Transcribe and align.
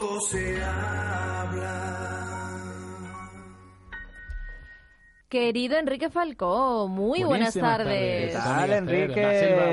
Poco 0.00 0.18
se 0.18 0.64
habla. 0.64 2.19
Querido 5.34 5.78
Enrique 5.78 6.10
Falcó, 6.10 6.88
muy 6.88 7.22
buenas 7.22 7.54
Buenísimas 7.54 7.78
tardes. 7.78 8.32
¿Qué 8.32 8.36
tal, 8.36 8.72
Enrique? 8.72 9.22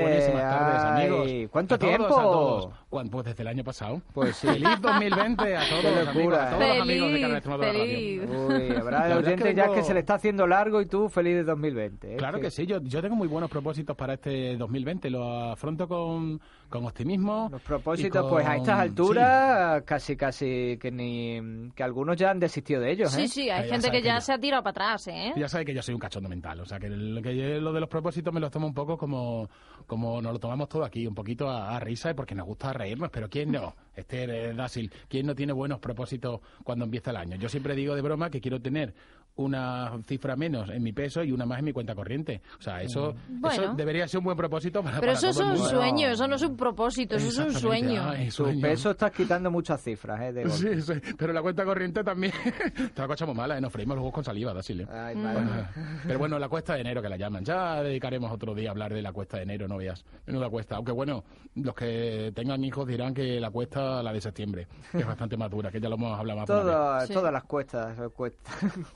Buenísimas 0.03 0.41
tardes, 0.43 0.81
Ay, 0.83 1.07
amigos. 1.07 1.49
¿cuánto 1.51 1.73
A 1.73 1.77
todos, 1.79 1.89
tiempo? 1.97 2.19
a 2.19 2.21
todos. 2.21 2.69
¿Cuán- 2.89 3.09
Pues 3.09 3.25
desde 3.25 3.41
el 3.41 3.47
año 3.47 3.63
pasado. 3.63 3.99
Pues 4.13 4.35
sí. 4.35 4.45
Feliz 4.47 4.79
2020 4.79 5.57
a 5.57 5.67
todos, 5.67 5.81
Qué 5.81 5.87
amigos, 5.87 6.15
locura, 6.15 6.43
a 6.47 6.49
todos 6.51 6.61
¿eh? 6.63 6.67
los 6.73 6.81
amigos 6.83 7.07
de 7.07 7.11
Feliz, 7.13 7.21
Canal 7.21 7.37
Extremadura 7.37 7.71
feliz. 7.71 8.21
Radio. 8.29 8.47
Uy, 8.47 8.53
habrá 8.53 8.69
La 8.77 8.83
verdad 8.83 9.09
es 9.09 9.17
oyentes 9.25 9.47
que 9.47 9.55
ya 9.55 9.73
que 9.73 9.83
se 9.83 9.93
le 9.95 9.99
está 10.01 10.13
haciendo 10.13 10.45
largo 10.47 10.79
y 10.81 10.85
tú 10.85 11.09
feliz 11.09 11.33
de 11.37 11.43
2020. 11.43 12.13
¿eh? 12.13 12.17
Claro 12.17 12.39
que 12.39 12.51
sí, 12.51 12.67
yo, 12.67 12.79
yo 12.83 13.01
tengo 13.01 13.15
muy 13.15 13.27
buenos 13.27 13.49
propósitos 13.49 13.97
para 13.97 14.13
este 14.13 14.55
2020. 14.57 15.09
Lo 15.09 15.51
afronto 15.53 15.87
con, 15.87 16.39
con 16.69 16.85
optimismo. 16.85 17.49
Los 17.51 17.63
propósitos, 17.63 18.21
con- 18.21 18.29
pues 18.29 18.45
a 18.45 18.55
estas 18.57 18.75
sí. 18.75 18.81
alturas, 18.83 19.81
casi, 19.85 20.15
casi 20.15 20.77
que 20.79 20.91
ni 20.91 21.71
que 21.75 21.81
algunos 21.83 22.15
ya 22.15 22.29
han 22.29 22.39
desistido 22.39 22.79
de 22.81 22.91
ellos, 22.91 23.11
¿eh? 23.17 23.21
Sí, 23.21 23.27
sí, 23.27 23.49
hay 23.49 23.63
Ya 23.67 23.73
gente 23.73 23.89
que 23.89 23.97
que 23.97 24.03
ya 24.03 24.15
yo- 24.15 24.21
se 24.21 24.33
ha 24.33 24.37
tirado 24.39 24.61
para 24.61 24.71
atrás, 24.71 25.07
¿eh? 25.07 25.33
Ya 25.35 25.46
sabéis 25.49 25.67
que 25.67 25.73
yo 25.73 25.81
soy 25.81 25.93
un 25.93 25.99
cachondo 25.99 26.29
mental, 26.29 26.59
o 26.59 26.65
sea 26.65 26.79
que, 26.79 26.87
el- 26.87 27.19
que 27.23 27.35
yo 27.35 27.61
lo 27.61 27.73
de 27.73 27.79
los 27.79 27.89
propósitos 27.89 28.33
me 28.33 28.39
los 28.39 28.51
tomo 28.51 28.67
un 28.67 28.73
poco 28.73 28.97
como, 28.97 29.49
como 29.85 30.21
nos 30.21 30.33
lo 30.33 30.39
tomamos 30.39 30.69
todo 30.69 30.83
aquí, 30.83 31.05
un 31.07 31.15
poquito 31.15 31.49
a, 31.49 31.75
a 31.75 31.79
risa, 31.79 32.13
porque 32.15 32.35
nos 32.35 32.45
gusta 32.45 32.73
reírnos, 32.73 33.09
pero 33.11 33.29
¿quién 33.29 33.51
no? 33.51 33.75
Esther 33.95 34.29
eh, 34.29 34.53
Dásil, 34.53 34.91
¿quién 35.07 35.25
no 35.25 35.35
tiene 35.35 35.53
buenos 35.53 35.79
propósitos 35.79 36.39
cuando 36.63 36.85
empieza 36.85 37.11
el 37.11 37.17
año? 37.17 37.35
Yo 37.37 37.49
siempre 37.49 37.75
digo 37.75 37.95
de 37.95 38.01
broma 38.01 38.29
que 38.29 38.41
quiero 38.41 38.61
tener 38.61 38.93
una 39.37 39.97
cifra 40.05 40.35
menos 40.35 40.69
en 40.69 40.83
mi 40.83 40.91
peso 40.93 41.23
y 41.23 41.31
una 41.31 41.45
más 41.45 41.59
en 41.59 41.65
mi 41.65 41.73
cuenta 41.73 41.95
corriente. 41.95 42.41
O 42.59 42.61
sea, 42.61 42.81
eso, 42.81 43.15
Bueno. 43.29 43.63
eso 43.63 43.73
debería 43.75 44.07
ser 44.07 44.19
un 44.19 44.25
buen 44.25 44.37
propósito 44.37 44.83
para, 44.83 44.99
Pero 44.99 45.13
para 45.13 45.17
eso 45.17 45.29
es 45.29 45.37
todo 45.37 45.49
un 45.51 45.57
sueño, 45.69 46.07
eso 46.09 46.27
no 46.27 46.35
es 46.35 46.41
un 46.43 46.57
propósito, 46.57 47.15
eso 47.15 47.27
es 47.27 47.37
un 47.37 47.53
sueño. 47.53 48.01
ay, 48.09 48.25
Tu 48.25 48.31
sueño. 48.31 48.61
peso 48.61 48.91
estás 48.91 49.11
quitando 49.11 49.49
muchas 49.49 49.81
cifras, 49.81 50.19
¿eh? 50.21 50.33
De. 50.33 50.49
Sí, 50.49 50.81
sí, 50.81 50.93
pero 51.17 51.33
la 51.33 51.41
cuenta 51.41 51.63
corriente 51.65 52.03
también. 52.03 52.33
Está 52.77 53.03
la 53.03 53.07
cosa 53.07 53.25
muy 53.25 53.35
mala, 53.35 53.57
¿eh? 53.57 53.61
nos 53.61 53.71
freímos 53.71 53.95
los 53.95 54.01
huevos 54.01 54.13
con 54.15 54.23
saliva, 54.23 54.53
Dasil. 54.53 54.81
¿eh? 54.81 54.87
Ay, 54.91 55.15
Mm. 55.15 56.07
Pero 56.07 56.19
bueno, 56.19 56.39
la 56.39 56.49
cuesta 56.49 56.73
de 56.75 56.81
enero 56.81 57.01
que 57.01 57.09
la 57.09 57.17
llaman. 57.17 57.43
Ya 57.43 57.81
dedicaremos 57.83 58.31
otro 58.31 58.53
día 58.55 58.69
a 58.69 58.71
hablar 58.71 58.93
de 58.93 59.01
la 59.01 59.11
cuesta 59.11 59.37
de 59.37 59.43
enero, 59.43 59.67
no 59.67 59.77
veas. 59.77 60.03
Menuda 60.25 60.49
cuesta. 60.49 60.75
Aunque 60.75 60.91
bueno, 60.91 61.23
los 61.55 61.75
que 61.75 62.31
tengan 62.35 62.63
hijos 62.63 62.87
dirán 62.87 63.13
que 63.13 63.39
la 63.39 63.49
cuesta, 63.51 64.01
la 64.01 64.11
de 64.13 64.21
septiembre, 64.21 64.67
que 64.91 64.99
es 64.99 65.05
bastante 65.07 65.37
más 65.37 65.49
dura, 65.51 65.69
que 65.71 65.79
ya 65.79 65.89
lo 65.89 65.95
hemos 65.95 66.17
hablado 66.17 66.39
más. 66.39 66.47
vez. 66.49 66.57
Todas, 66.57 67.07
Sí. 67.07 67.13
todas 67.13 67.33
las 67.33 67.43
cuestas 67.43 67.97
cuestan. 68.15 68.53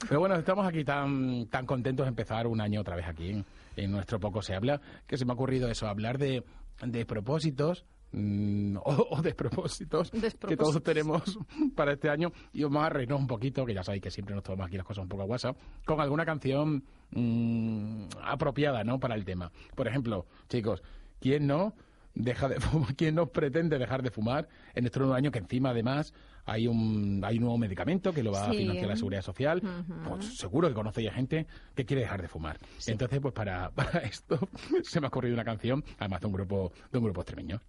Pero 0.07 0.19
bueno, 0.19 0.30
estamos 0.39 0.65
aquí 0.65 0.83
tan, 0.83 1.47
tan 1.47 1.65
contentos 1.65 2.05
de 2.05 2.09
empezar 2.09 2.47
un 2.47 2.61
año 2.61 2.81
otra 2.81 2.95
vez 2.95 3.07
aquí 3.07 3.29
en, 3.29 3.45
en 3.75 3.91
nuestro 3.91 4.19
Poco 4.19 4.41
se 4.41 4.55
habla, 4.55 4.81
que 5.07 5.17
se 5.17 5.25
me 5.25 5.31
ha 5.31 5.35
ocurrido 5.35 5.69
eso, 5.69 5.87
hablar 5.87 6.17
de, 6.17 6.43
de 6.85 7.05
propósitos. 7.05 7.85
mm, 8.11 8.77
o, 8.83 9.07
o 9.11 9.21
despropósitos 9.21 10.11
que 10.11 10.57
todos 10.57 10.81
tenemos 10.83 11.37
para 11.75 11.93
este 11.93 12.09
año 12.09 12.31
y 12.53 12.63
vamos 12.63 12.83
a 12.83 12.89
reírnos 12.89 13.19
un 13.19 13.27
poquito, 13.27 13.65
que 13.65 13.73
ya 13.73 13.83
sabéis 13.83 14.03
que 14.03 14.11
siempre 14.11 14.35
nos 14.35 14.43
tomamos 14.43 14.67
aquí 14.67 14.77
las 14.77 14.85
cosas 14.85 15.03
un 15.03 15.09
poco 15.09 15.23
a 15.23 15.25
WhatsApp, 15.25 15.57
con 15.85 16.01
alguna 16.01 16.25
canción 16.25 16.83
mm, 17.11 18.05
apropiada 18.23 18.83
¿no? 18.83 18.99
para 18.99 19.15
el 19.15 19.23
tema. 19.25 19.51
Por 19.75 19.87
ejemplo, 19.87 20.25
chicos, 20.49 20.83
¿quién 21.19 21.47
no 21.47 21.73
deja 22.13 22.49
de 22.49 22.59
fumar, 22.59 22.95
quién 22.95 23.15
no 23.15 23.27
pretende 23.27 23.77
dejar 23.77 24.03
de 24.03 24.11
fumar 24.11 24.47
en 24.75 24.85
este 24.85 24.99
nuevo 24.99 25.13
año 25.13 25.31
que 25.31 25.39
encima 25.39 25.69
además 25.69 26.13
hay 26.45 26.67
un 26.67 27.21
hay 27.23 27.37
un 27.37 27.41
nuevo 27.41 27.57
medicamento 27.57 28.13
que 28.13 28.23
lo 28.23 28.31
va 28.31 28.47
a 28.47 28.51
financiar 28.51 28.87
la 28.87 28.95
seguridad 28.95 29.21
social. 29.21 29.61
Pues 30.07 30.37
seguro 30.37 30.67
que 30.67 30.73
conocéis 30.73 31.09
a 31.09 31.13
gente 31.13 31.47
que 31.75 31.85
quiere 31.85 32.01
dejar 32.01 32.21
de 32.21 32.27
fumar. 32.27 32.57
Entonces 32.87 33.19
pues 33.19 33.33
para, 33.33 33.69
para 33.75 33.99
esto 33.99 34.39
se 34.83 34.99
me 34.99 35.07
ha 35.07 35.09
ocurrido 35.09 35.33
una 35.33 35.45
canción 35.45 35.83
además 35.99 36.21
de 36.21 36.27
un 36.27 36.33
grupo 36.33 36.71
de 36.91 36.97
un 36.97 37.03
grupo 37.05 37.21
extremeño 37.21 37.61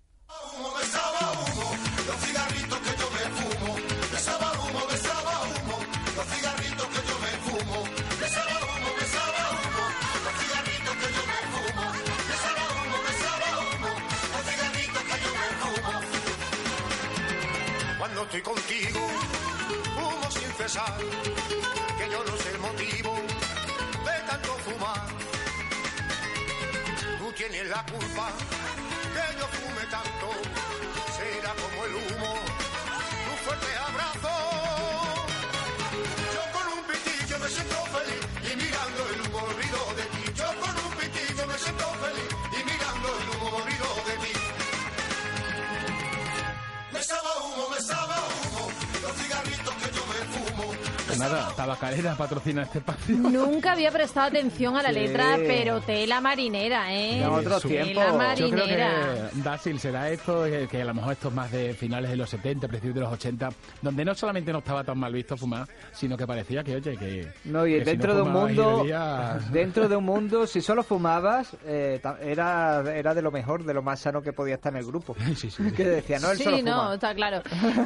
nada 51.23 51.49
tabacalera 51.57 52.15
patrocina 52.17 52.63
este 52.63 52.79
espacio 52.79 53.17
Nunca 53.17 53.73
había 53.73 53.91
prestado 53.91 54.27
atención 54.29 54.77
a 54.77 54.83
la 54.83 54.89
Sí. 54.93 54.95
letra, 55.01 55.37
pero 55.39 55.81
tela 55.81 56.21
marinera, 56.21 56.93
¿eh? 56.93 57.19
En 57.23 57.29
otros 57.29 57.63
Tela 57.63 57.85
tiempos. 57.85 58.05
Yo 58.39 58.51
creo 58.51 58.67
marinera. 58.67 59.31
que 59.33 59.41
Dásil 59.43 59.79
será 59.81 60.11
esto, 60.11 60.47
eh, 60.47 60.67
que 60.71 60.83
a 60.83 60.85
lo 60.85 60.95
mejor 60.95 61.13
esto 61.13 61.29
es 61.29 61.35
más 61.35 61.51
de 61.53 61.75
finales 61.75 62.11
de 62.11 62.17
los 62.17 62.29
70, 62.31 62.69
principios 62.69 62.95
de 62.97 63.01
los 63.03 63.13
80, 63.13 63.49
donde 63.81 64.05
no 64.05 64.15
solamente 64.15 64.53
no 64.53 64.59
estaba 64.59 64.85
tan 64.85 64.99
mal 64.99 65.13
visto 65.13 65.37
fumar, 65.37 65.67
sino 65.93 66.17
que 66.17 66.27
parecía 66.27 66.63
que, 66.65 66.77
oye, 66.77 66.97
que... 66.97 67.29
No, 67.45 67.67
y 67.67 67.73
que 67.75 67.79
si 67.81 67.85
dentro 67.85 68.11
no 68.15 68.17
de 68.17 68.23
un 68.23 68.33
mundo, 68.33 68.83
bebías- 68.85 69.51
dentro 69.51 69.89
de 69.89 69.97
un 69.97 70.05
mundo, 70.05 70.47
si 70.47 70.61
solo 70.61 70.83
fumabas, 70.83 71.57
eh, 71.65 72.01
era, 72.23 72.83
era 72.95 73.15
de 73.15 73.23
lo 73.23 73.31
mejor, 73.31 73.65
de 73.65 73.75
lo 73.75 73.83
más 73.83 74.01
sano 74.01 74.21
que 74.23 74.33
podía 74.33 74.57
estar 74.57 74.73
en 74.73 74.79
el 74.81 74.87
grupo. 74.87 75.15
Sí, 75.37 75.51
sí. 75.51 75.63
Que 75.77 75.85
decía, 75.85 76.19
no, 76.19 76.31
él 76.33 76.39
solo 76.39 76.57
Sí, 76.57 76.63
no, 76.63 76.83
fuma. 76.83 76.95
está 76.95 77.15
claro. 77.15 77.43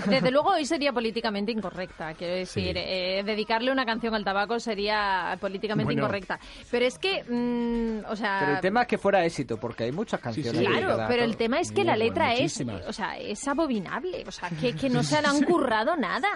Desde 0.07 0.31
luego 0.31 0.51
hoy 0.51 0.65
sería 0.67 0.93
políticamente 0.93 1.53
incorrecta. 1.53 2.15
Quiero 2.15 2.35
decir, 2.37 2.77
Sí. 2.77 2.83
Dedicarle 3.27 3.71
una 3.71 3.85
canción 3.85 4.15
al 4.15 4.25
tabaco 4.25 4.59
sería 4.59 5.37
políticamente 5.41 5.85
Bueno. 5.87 6.03
incorrecta. 6.05 6.39
Pero 6.71 6.87
es 6.87 6.99
que, 6.99 7.23
mm, 7.25 8.11
o 8.11 8.17
sea... 8.17 8.39
Pero 8.41 8.53
el 8.55 8.61
tema 8.61 8.83
es 8.83 8.87
que 8.89 8.99
fuera 8.99 9.25
éxito, 9.25 9.59
porque 9.59 9.85
hay 9.85 9.93
muchas 9.93 10.21
canciones. 10.21 10.57
sí. 10.59 10.65
Claro, 10.67 11.05
pero 11.09 11.25
el 11.25 11.37
tema 11.37 11.61
es 11.61 11.71
que 11.71 11.79
Muy 11.83 11.87
la 11.87 11.93
bueno, 11.93 12.05
letra 12.07 12.35
es, 12.35 12.65
o 12.87 12.93
sea, 12.93 13.19
es 13.19 13.47
abominable, 13.49 14.25
o 14.27 14.31
sea, 14.31 14.49
que, 14.51 14.75
que 14.75 14.89
no 14.89 15.03
se 15.03 15.21
le 15.21 15.29
han 15.29 15.43
currado 15.43 15.97
nada. 15.97 16.29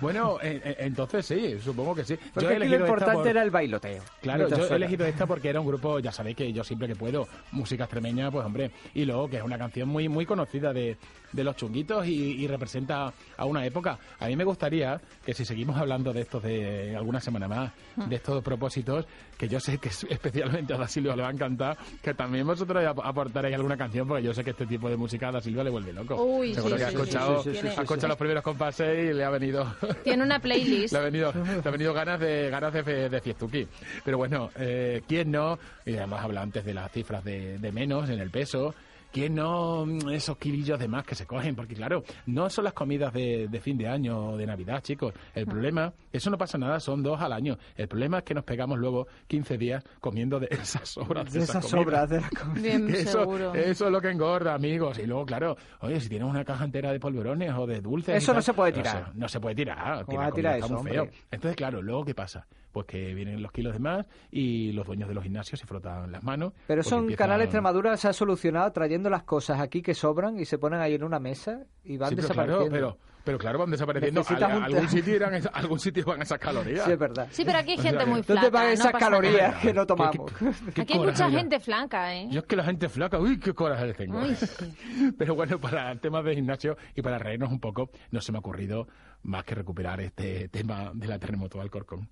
Bueno, 0.00 0.38
eh, 0.42 0.60
eh, 0.64 0.76
entonces 0.80 1.26
sí, 1.26 1.58
supongo 1.60 1.94
que 1.94 2.04
sí. 2.04 2.16
Porque 2.32 2.54
he 2.54 2.56
aquí 2.56 2.68
lo 2.68 2.76
importante 2.80 3.14
por- 3.14 3.28
era 3.28 3.42
el 3.42 3.50
bailoteo. 3.50 4.02
Claro, 4.20 4.48
yo 4.48 4.66
he 4.68 4.76
elegido 4.76 5.04
esta 5.06 5.26
porque 5.26 5.48
era 5.50 5.60
un 5.60 5.66
grupo, 5.66 5.98
ya 5.98 6.10
sabéis 6.10 6.36
que 6.36 6.52
yo 6.52 6.64
siempre 6.64 6.88
que 6.88 6.96
puedo, 6.96 7.28
música 7.52 7.84
extremeña, 7.84 8.30
pues 8.30 8.44
hombre, 8.46 8.70
y 8.94 9.04
luego 9.04 9.28
que 9.28 9.36
es 9.36 9.42
una 9.42 9.58
canción 9.58 9.88
muy 9.88 10.08
muy 10.08 10.24
conocida 10.26 10.72
de, 10.72 10.96
de 11.32 11.44
los 11.44 11.56
chunguitos 11.56 12.06
y, 12.06 12.42
y 12.42 12.46
representa 12.46 13.12
a 13.36 13.44
una 13.46 13.64
época. 13.66 13.98
A 14.20 14.26
mí 14.26 14.36
me 14.36 14.44
gustaría 14.44 15.00
que 15.24 15.34
si 15.34 15.44
seguimos 15.44 15.76
hablando 15.76 16.12
de 16.12 16.20
estos 16.22 16.42
de 16.42 16.94
alguna 16.96 17.20
semana 17.20 17.48
más, 17.48 17.72
de 17.96 18.16
estos 18.16 18.42
propósitos, 18.42 19.06
que 19.38 19.48
yo 19.48 19.58
sé 19.60 19.78
que 19.78 19.88
es- 19.88 20.04
especialmente 20.08 20.74
a 20.74 20.76
Da 20.78 20.86
Silva 20.86 21.16
le 21.16 21.22
va 21.22 21.28
a 21.28 21.32
encantar, 21.32 21.76
que 22.02 22.14
también 22.14 22.46
vosotros 22.46 22.84
ap- 22.84 23.00
aportaréis 23.04 23.54
alguna 23.56 23.76
canción, 23.76 24.06
porque 24.06 24.22
yo 24.22 24.32
sé 24.34 24.44
que 24.44 24.50
este 24.50 24.66
tipo 24.66 24.88
de 24.88 24.96
música 24.96 25.28
a 25.28 25.32
Da 25.32 25.40
Silva 25.40 25.64
le 25.64 25.70
vuelve 25.70 25.92
loco. 25.92 26.22
Uy, 26.22 26.54
Seguro 26.54 26.76
sí, 26.76 26.78
que 26.78 26.84
ha 26.84 26.90
sí, 26.90 26.94
escuchado, 26.96 27.42
sí, 27.42 27.50
sí, 27.54 27.60
sí, 27.60 27.66
ha 27.68 27.82
escuchado 27.82 28.08
los 28.08 28.18
primeros 28.18 28.42
compases 28.42 29.10
y 29.10 29.12
le 29.12 29.24
ha 29.24 29.30
venido... 29.30 29.74
Tiene 30.04 30.22
una 30.22 30.38
playlist. 30.38 30.92
Le 30.92 30.98
ha 30.98 31.02
venido, 31.02 31.32
le 31.32 31.68
ha 31.68 31.70
venido 31.70 31.92
ganas 31.94 32.20
de 32.20 32.50
ganas 32.50 32.72
de, 32.72 33.08
de 33.08 33.20
fiestuki. 33.20 33.66
Pero 34.04 34.18
bueno, 34.18 34.50
eh, 34.56 35.02
¿quién 35.08 35.30
no? 35.30 35.58
Y 35.86 35.96
además 35.96 36.24
habla 36.24 36.42
antes 36.42 36.64
de 36.64 36.74
las 36.74 36.90
cifras 36.92 37.24
de, 37.24 37.58
de 37.58 37.72
menos 37.72 38.08
en 38.10 38.20
el 38.20 38.30
peso. 38.30 38.74
¿Quién 39.12 39.34
no 39.34 39.86
mm, 39.86 40.08
esos 40.10 40.36
kilillos 40.38 40.78
de 40.78 40.88
más 40.88 41.04
que 41.04 41.14
se 41.14 41.26
cogen? 41.26 41.54
Porque 41.54 41.74
claro, 41.74 42.02
no 42.26 42.48
son 42.50 42.64
las 42.64 42.72
comidas 42.72 43.12
de, 43.12 43.48
de 43.48 43.60
fin 43.60 43.76
de 43.78 43.86
año 43.88 44.30
o 44.30 44.36
de 44.36 44.46
Navidad, 44.46 44.82
chicos. 44.82 45.14
El 45.34 45.46
problema, 45.46 45.92
eso 46.12 46.30
no 46.30 46.38
pasa 46.38 46.58
nada, 46.58 46.80
son 46.80 47.02
dos 47.02 47.20
al 47.20 47.32
año. 47.32 47.56
El 47.76 47.88
problema 47.88 48.18
es 48.18 48.24
que 48.24 48.34
nos 48.34 48.44
pegamos 48.44 48.78
luego 48.78 49.06
15 49.28 49.58
días 49.58 49.84
comiendo 50.00 50.40
de 50.40 50.48
esas 50.50 50.88
sobras 50.88 51.26
de, 51.32 51.38
De 51.38 51.44
esas 51.44 51.56
esas 51.56 51.70
sobras 51.70 52.08
de 52.10 52.20
la 52.20 52.28
comida. 52.40 52.60
Bien, 52.62 52.86
Que 52.88 53.00
eso, 53.00 53.20
seguro. 53.20 53.54
eso 53.54 53.86
es 53.86 53.92
lo 53.92 54.00
que 54.00 54.10
engorda, 54.10 54.54
amigos. 54.54 54.98
Y 54.98 55.06
luego, 55.06 55.26
claro, 55.26 55.56
oye, 55.80 56.00
si 56.00 56.08
tienes 56.08 56.28
una 56.28 56.44
caja 56.44 56.64
entera 56.64 56.90
de 56.92 56.98
polvorones 56.98 57.52
o 57.56 57.66
de 57.66 57.80
dulces. 57.80 58.16
Eso 58.16 58.32
no 58.32 58.36
tal, 58.36 58.42
se 58.44 58.54
puede 58.54 58.72
tirar. 58.72 58.96
eso 59.02 59.10
no 59.14 59.28
se 59.28 59.40
puede 59.40 59.54
tirar. 59.54 59.98
que 60.00 60.04
¿Cómo 60.06 60.18
la 60.18 60.24
vas 60.24 60.32
a 60.32 60.34
tirar 60.36 60.58
eso, 60.58 60.68
muy 60.82 60.90
feo. 60.90 61.02
hombre? 61.02 61.18
Entonces, 61.30 61.56
claro, 61.56 61.82
luego, 61.82 62.04
¿qué 62.04 62.14
pasa? 62.14 62.46
Pues 62.72 62.86
que 62.86 63.12
vienen 63.12 63.42
los 63.42 63.52
kilos 63.52 63.74
de 63.74 63.80
más 63.80 64.06
y 64.30 64.72
los 64.72 64.86
dueños 64.86 65.06
de 65.06 65.14
los 65.14 65.22
gimnasios 65.22 65.60
se 65.60 65.66
frotan 65.66 66.10
las 66.10 66.22
manos. 66.22 66.54
Pero 66.66 66.80
en 66.80 66.86
empiezan- 67.00 67.16
Canal 67.18 67.42
Extremadura 67.42 67.94
se 67.98 68.08
ha 68.08 68.14
solucionado 68.14 68.72
trayendo 68.72 69.01
las 69.10 69.22
cosas 69.24 69.60
aquí 69.60 69.82
que 69.82 69.94
sobran 69.94 70.38
y 70.38 70.44
se 70.44 70.58
ponen 70.58 70.80
ahí 70.80 70.94
en 70.94 71.04
una 71.04 71.18
mesa 71.18 71.60
y 71.84 71.96
van 71.96 72.10
Sí, 72.10 72.16
pero 72.16 72.28
claro, 72.28 72.42
desapareciendo. 72.52 72.98
pero, 72.98 72.98
pero 73.24 73.38
claro, 73.38 73.58
van 73.60 73.70
desapareciendo. 73.70 74.22
Al- 74.28 74.56
un- 74.56 74.62
algún, 74.64 74.88
sitio 74.88 75.14
irán 75.16 75.34
algún 75.52 75.78
sitio 75.78 76.04
van 76.04 76.22
esas 76.22 76.38
calorías. 76.38 76.84
Sí, 76.84 76.92
es 76.92 76.98
verdad. 76.98 77.28
Sí, 77.30 77.44
pero 77.44 77.58
aquí 77.58 77.70
hay 77.72 77.78
O 77.78 77.82
sea 77.82 77.90
gente 77.90 78.04
que- 78.04 78.10
muy 78.10 78.20
¿Dónde 78.22 78.32
flaca. 78.40 78.50
van 78.50 78.66
no 78.66 78.72
esas 78.72 78.92
calorías 78.92 79.48
nada. 79.50 79.60
que 79.60 79.72
no 79.74 79.82
¿Qué- 79.82 79.86
tomamos? 79.86 80.32
qué- 80.32 80.72
qué 80.74 80.80
Aquí 80.82 80.92
hay 80.94 80.98
mucha 80.98 81.28
ya. 81.28 81.38
gente 81.38 81.60
flaca, 81.60 82.14
¿eh? 82.14 82.28
Yo 82.30 82.40
es 82.40 82.46
que 82.46 82.56
la 82.56 82.64
gente 82.64 82.88
flaca, 82.88 83.18
uy, 83.18 83.38
qué 83.38 83.54
coraje 83.54 83.86
les 83.86 83.96
tengo. 83.96 84.20
Sí. 84.36 85.12
Pero 85.18 85.34
bueno, 85.34 85.58
para 85.60 85.94
temas 85.96 86.24
de 86.24 86.34
gimnasio 86.34 86.76
y 86.94 87.02
para 87.02 87.18
reírnos 87.18 87.50
un 87.50 87.60
poco, 87.60 87.90
no 88.10 88.20
se 88.20 88.32
me 88.32 88.38
ha 88.38 88.40
ocurrido 88.40 88.88
más 89.22 89.44
que 89.44 89.54
recuperar 89.54 90.00
este 90.00 90.48
tema 90.48 90.90
de 90.94 91.06
la 91.06 91.18
terremoto 91.18 91.58
de 91.58 91.62
Alcorcón. 91.64 92.08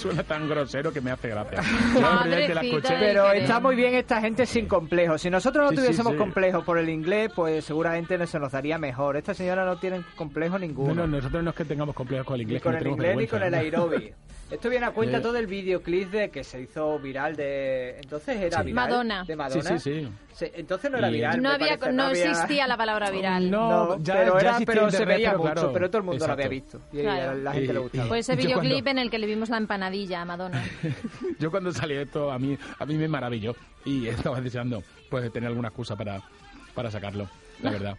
Suena 0.00 0.22
tan 0.22 0.48
grosero 0.48 0.92
que 0.92 1.00
me 1.00 1.10
hace 1.10 1.28
gracia. 1.28 1.60
Yo 1.94 2.00
la 2.00 2.20
primera 2.20 2.36
vez 2.36 2.46
que 2.46 2.54
la 2.54 2.62
Madrecita 2.62 2.76
escuché, 2.76 2.94
de 2.94 3.00
Pero 3.00 3.32
está 3.32 3.60
muy 3.60 3.76
bien 3.76 3.94
esta 3.94 4.20
gente 4.20 4.46
sin 4.46 4.66
complejos. 4.66 5.20
Si 5.20 5.28
nosotros 5.30 5.64
no 5.64 5.70
Sí, 5.70 5.76
sí, 5.76 5.82
tuviésemos 5.82 6.12
sí. 6.12 6.18
complejos 6.18 6.64
por 6.64 6.78
el 6.78 6.88
inglés, 6.88 7.30
pues 7.34 7.64
seguramente 7.64 8.16
no 8.16 8.26
se 8.26 8.38
nos 8.38 8.52
daría 8.52 8.78
mejor. 8.78 9.16
Esta 9.16 9.34
señora 9.34 9.64
no 9.64 9.76
tiene 9.78 10.02
complejo 10.16 10.58
ninguno. 10.58 10.94
No, 10.94 11.06
no, 11.06 11.16
nosotros 11.18 11.42
no 11.44 11.50
es 11.50 11.56
que 11.56 11.64
tengamos 11.64 11.94
complejos 11.94 12.26
con 12.26 12.34
el 12.34 12.38
ni 12.40 12.44
inglés, 12.44 12.62
con 12.62 12.72
que 12.72 12.78
el 12.78 12.86
inglés 12.86 13.16
ni 13.16 13.26
con 13.26 13.42
el 13.42 13.50
vergüenza, 13.50 13.76
¿no? 13.78 13.82
aerobi. 13.84 14.12
Esto 14.50 14.68
viene 14.68 14.86
a 14.86 14.90
cuenta 14.90 15.18
Eh. 15.18 15.20
todo 15.20 15.36
el 15.36 15.46
videoclip 15.46 16.10
de 16.10 16.30
que 16.30 16.42
se 16.42 16.60
hizo 16.62 16.98
viral 16.98 17.36
de... 17.36 17.98
Entonces 18.00 18.36
era 18.40 18.58
Sí. 18.58 18.64
viral. 18.66 18.74
Madonna. 18.88 19.24
De 19.24 19.36
Madonna. 19.36 19.78
Sí, 19.78 19.78
sí, 19.78 20.00
sí. 20.02 20.08
Se- 20.32 20.52
Entonces 20.54 20.90
no 20.90 20.98
era 20.98 21.08
Y- 21.10 21.14
viral. 21.14 21.40
No, 21.42 21.50
había, 21.50 21.76
parece, 21.78 21.92
no 21.92 22.02
había- 22.04 22.30
existía 22.30 22.66
la 22.66 22.76
palabra 22.76 23.10
viral. 23.10 23.50
No, 23.50 23.68
No, 23.96 24.02
ya- 24.02 24.14
pero, 24.14 24.40
ya 24.40 24.48
era, 24.56 24.58
pero 24.66 24.90
se 24.90 25.04
veía 25.04 25.28
pero 25.30 25.38
mucho, 25.42 25.52
claro, 25.54 25.72
pero 25.72 25.88
todo 25.90 25.98
el 25.98 26.04
mundo 26.04 26.26
lo 26.26 26.32
había 26.32 26.48
visto. 26.48 26.80
Y 26.92 27.00
Claro. 27.02 27.30
a 27.30 27.34
la 27.34 27.52
gente 27.52 27.70
Y- 27.70 27.72
le 27.74 27.78
gustaba. 27.78 28.08
Fue 28.08 28.18
ese 28.18 28.36
videoclip 28.36 28.72
cuando- 28.72 28.90
en 28.90 28.98
el 28.98 29.10
que 29.10 29.18
le 29.18 29.26
vimos 29.26 29.48
la 29.50 29.56
empanadilla 29.58 30.22
a 30.22 30.24
Madonna. 30.24 30.62
Yo 31.38 31.50
cuando 31.50 31.70
salió 31.72 32.00
esto, 32.00 32.32
a 32.32 32.38
mí, 32.38 32.58
a 32.78 32.86
mí 32.86 32.94
me 32.96 33.06
maravilló 33.08 33.54
y 33.84 34.06
estaba 34.34 34.40
deseando 34.40 34.82
pues 35.10 35.32
tener 35.32 35.48
alguna 35.48 35.68
excusa 35.68 35.94
para, 35.96 36.20
para 36.74 36.90
sacarlo, 36.90 37.28
la 37.62 37.70
verdad. 37.70 37.96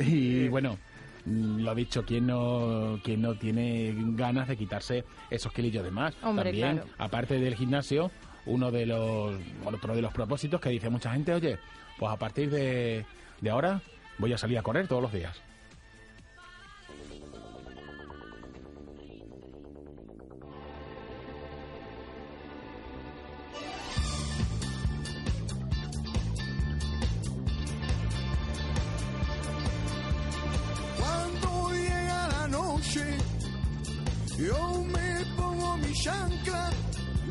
Y 0.00 0.48
bueno, 0.48 0.78
lo 1.26 1.74
dicho, 1.74 2.04
¿quién 2.04 2.26
no, 2.26 2.98
quién 3.04 3.22
no 3.22 3.34
tiene 3.36 3.94
ganas 4.14 4.48
de 4.48 4.56
quitarse 4.56 5.04
esos 5.30 5.52
kilillos 5.52 5.84
de 5.84 5.90
más? 5.90 6.14
Hombre, 6.22 6.50
También, 6.50 6.78
claro. 6.78 6.90
aparte 6.98 7.38
del 7.38 7.54
gimnasio, 7.54 8.10
uno 8.46 8.70
de 8.70 8.86
los, 8.86 9.36
otro 9.64 9.94
de 9.94 10.02
los 10.02 10.12
propósitos 10.12 10.60
que 10.60 10.70
dice 10.70 10.90
mucha 10.90 11.12
gente, 11.12 11.32
oye, 11.32 11.58
pues 11.98 12.10
a 12.12 12.16
partir 12.16 12.50
de, 12.50 13.04
de 13.40 13.50
ahora 13.50 13.80
voy 14.18 14.32
a 14.32 14.38
salir 14.38 14.58
a 14.58 14.62
correr 14.62 14.88
todos 14.88 15.02
los 15.02 15.12
días. 15.12 15.40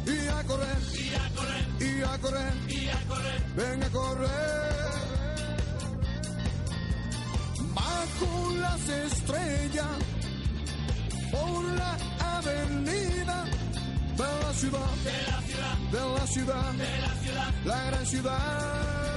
Y 0.06 0.28
a 0.28 0.44
correr, 0.44 0.78
y 0.96 1.14
a 1.14 1.30
correr, 1.36 1.64
y 1.80 2.02
a 2.04 2.18
correr, 2.18 2.54
y 2.68 2.90
a 2.90 3.00
correr, 3.08 3.44
ven 3.56 3.84
a 3.84 3.90
correr. 3.90 4.92
Bajo 7.74 8.56
las 8.60 8.90
estrellas, 8.90 9.88
por 11.32 11.64
la 11.76 11.98
avenida 12.38 13.46
de 14.18 14.24
la 14.44 14.54
ciudad, 14.54 14.94
de 15.04 15.32
la 15.32 15.42
ciudad, 15.42 15.78
de 15.92 16.20
la 16.20 16.28
ciudad, 16.28 16.72
de 16.74 17.02
la 17.02 17.14
ciudad, 17.24 17.54
la 17.66 17.86
gran 17.86 18.06
ciudad. 18.06 19.11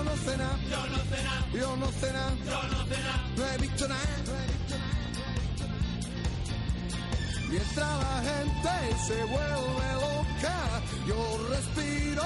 Yo 0.00 0.06
no 0.06 0.16
sé 0.16 0.34
nada, 0.38 0.58
yo 0.70 0.86
no 0.86 0.96
sé 0.96 1.22
nada, 1.22 1.46
yo 1.52 1.76
no 1.76 1.86
sé 1.92 2.12
nada, 2.14 2.32
yo 2.46 2.62
no 2.70 2.86
sé 2.86 3.02
nada, 3.02 3.22
no 3.36 3.46
he 3.46 3.58
visto 3.58 3.86
nada. 3.86 4.00
Mientras 7.50 7.98
la 8.00 8.22
gente 8.22 8.96
se 9.06 9.24
vuelve 9.24 9.92
loca, 10.00 10.56
yo 11.06 11.48
respiro 11.50 12.22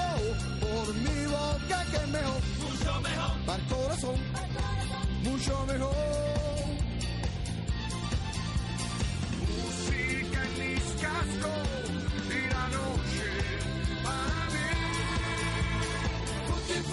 por 0.61 0.95
mi 0.95 1.25
boca 1.25 1.85
que 1.91 1.97
es 1.97 2.07
mejor, 2.07 2.41
mucho 2.63 3.01
mejor, 3.01 3.45
para 3.45 3.61
el 3.61 3.67
corazón, 3.67 4.15
mucho 5.23 5.65
mejor. 5.65 6.44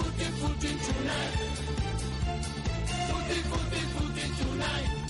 Footy, 0.03 0.25
footy, 0.25 0.69
tonight. 0.69 1.37
Footy, 3.07 3.41
footy, 3.51 3.81
footy 3.95 4.35
tonight. 4.37 5.02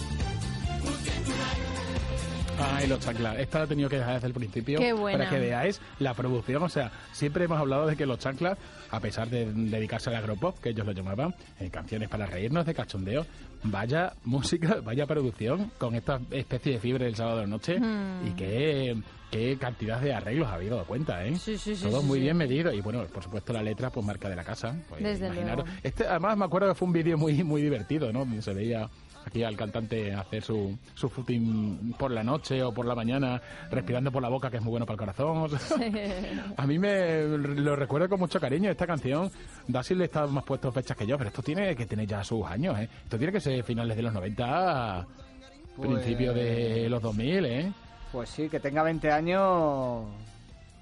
Ay, 2.60 2.86
los 2.86 3.00
chanclas. 3.00 3.38
Esta 3.38 3.58
la 3.60 3.64
he 3.64 3.68
tenido 3.68 3.88
que 3.88 3.96
dejar 3.98 4.14
desde 4.14 4.28
el 4.28 4.34
principio 4.34 4.78
Qué 4.78 4.92
buena. 4.92 5.18
para 5.18 5.30
que 5.30 5.38
veáis 5.38 5.80
la 5.98 6.14
producción. 6.14 6.62
O 6.62 6.68
sea, 6.68 6.92
siempre 7.12 7.44
hemos 7.44 7.58
hablado 7.58 7.86
de 7.86 7.96
que 7.96 8.06
los 8.06 8.18
chanclas, 8.18 8.56
a 8.90 9.00
pesar 9.00 9.28
de 9.28 9.46
dedicarse 9.52 10.10
al 10.10 10.16
agropop, 10.16 10.58
que 10.60 10.68
ellos 10.70 10.86
lo 10.86 10.92
llamaban, 10.92 11.34
en 11.58 11.70
canciones 11.70 12.08
para 12.08 12.26
reírnos 12.26 12.64
de 12.66 12.74
cachondeo, 12.74 13.26
vaya 13.64 14.12
música, 14.24 14.76
vaya 14.84 15.06
producción 15.06 15.72
con 15.78 15.94
esta 15.94 16.20
especie 16.30 16.72
de 16.74 16.78
fiebre 16.80 17.06
del 17.06 17.16
sábado 17.16 17.40
de 17.40 17.46
noche 17.46 17.80
Hmm. 17.80 18.26
y 18.28 18.30
qué, 18.32 18.96
qué 19.30 19.56
cantidad 19.58 20.00
de 20.00 20.12
arreglos 20.12 20.48
ha 20.48 20.54
habido, 20.54 20.84
cuenta, 20.84 21.24
¿eh? 21.24 21.34
Sí, 21.36 21.56
sí, 21.58 21.74
sí, 21.74 21.82
Todo 21.88 22.00
sí, 22.02 22.06
muy 22.06 22.18
sí. 22.18 22.24
bien 22.24 22.36
medido 22.36 22.72
y 22.72 22.80
bueno, 22.80 23.02
por 23.06 23.22
supuesto 23.24 23.52
la 23.52 23.62
letra, 23.62 23.90
pues 23.90 24.04
marca 24.06 24.28
de 24.28 24.36
la 24.36 24.44
casa. 24.44 24.76
Pues, 24.88 25.02
Desde 25.02 25.26
imaginaros. 25.26 25.64
luego. 25.64 25.80
Este, 25.82 26.06
además 26.06 26.36
me 26.36 26.44
acuerdo 26.44 26.68
que 26.68 26.74
fue 26.74 26.86
un 26.86 26.92
vídeo 26.92 27.16
muy, 27.18 27.42
muy 27.42 27.62
divertido, 27.62 28.12
¿no? 28.12 28.26
Se 28.42 28.52
veía 28.52 28.88
aquí 29.26 29.42
al 29.44 29.56
cantante 29.56 30.12
hacer 30.14 30.42
su, 30.42 30.76
su 30.94 31.08
footing 31.08 31.94
por 31.98 32.10
la 32.10 32.22
noche 32.22 32.62
o 32.62 32.72
por 32.72 32.86
la 32.86 32.94
mañana, 32.94 33.40
respirando 33.70 34.10
por 34.12 34.22
la 34.22 34.28
boca, 34.28 34.50
que 34.50 34.56
es 34.58 34.62
muy 34.62 34.70
bueno 34.70 34.86
para 34.86 34.94
el 34.94 34.98
corazón. 34.98 35.36
o 35.38 35.48
sea, 35.48 35.76
a 36.56 36.66
mí 36.66 36.78
me 36.78 37.22
lo 37.24 37.76
recuerdo 37.76 38.08
con 38.08 38.20
mucho 38.20 38.40
cariño. 38.40 38.70
Esta 38.70 38.86
canción, 38.86 39.30
Dasil 39.68 39.98
le 39.98 40.04
está 40.04 40.26
más 40.26 40.44
puesto 40.44 40.70
fechas 40.72 40.96
que 40.96 41.06
yo, 41.06 41.16
pero 41.18 41.28
esto 41.28 41.42
tiene 41.42 41.74
que 41.76 41.86
tener 41.86 42.06
ya 42.06 42.22
sus 42.24 42.44
años, 42.46 42.78
¿eh? 42.78 42.88
Esto 43.04 43.16
tiene 43.18 43.32
que 43.32 43.40
ser 43.40 43.62
finales 43.64 43.96
de 43.96 44.02
los 44.02 44.12
90, 44.12 45.06
Pues- 45.76 45.88
principios 45.88 46.34
de 46.34 46.88
los 46.88 47.00
2000, 47.02 47.44
¿eh? 47.46 47.72
Pues 48.12 48.28
sí, 48.28 48.48
que 48.48 48.60
tenga 48.60 48.82
20 48.82 49.10
años... 49.10 50.04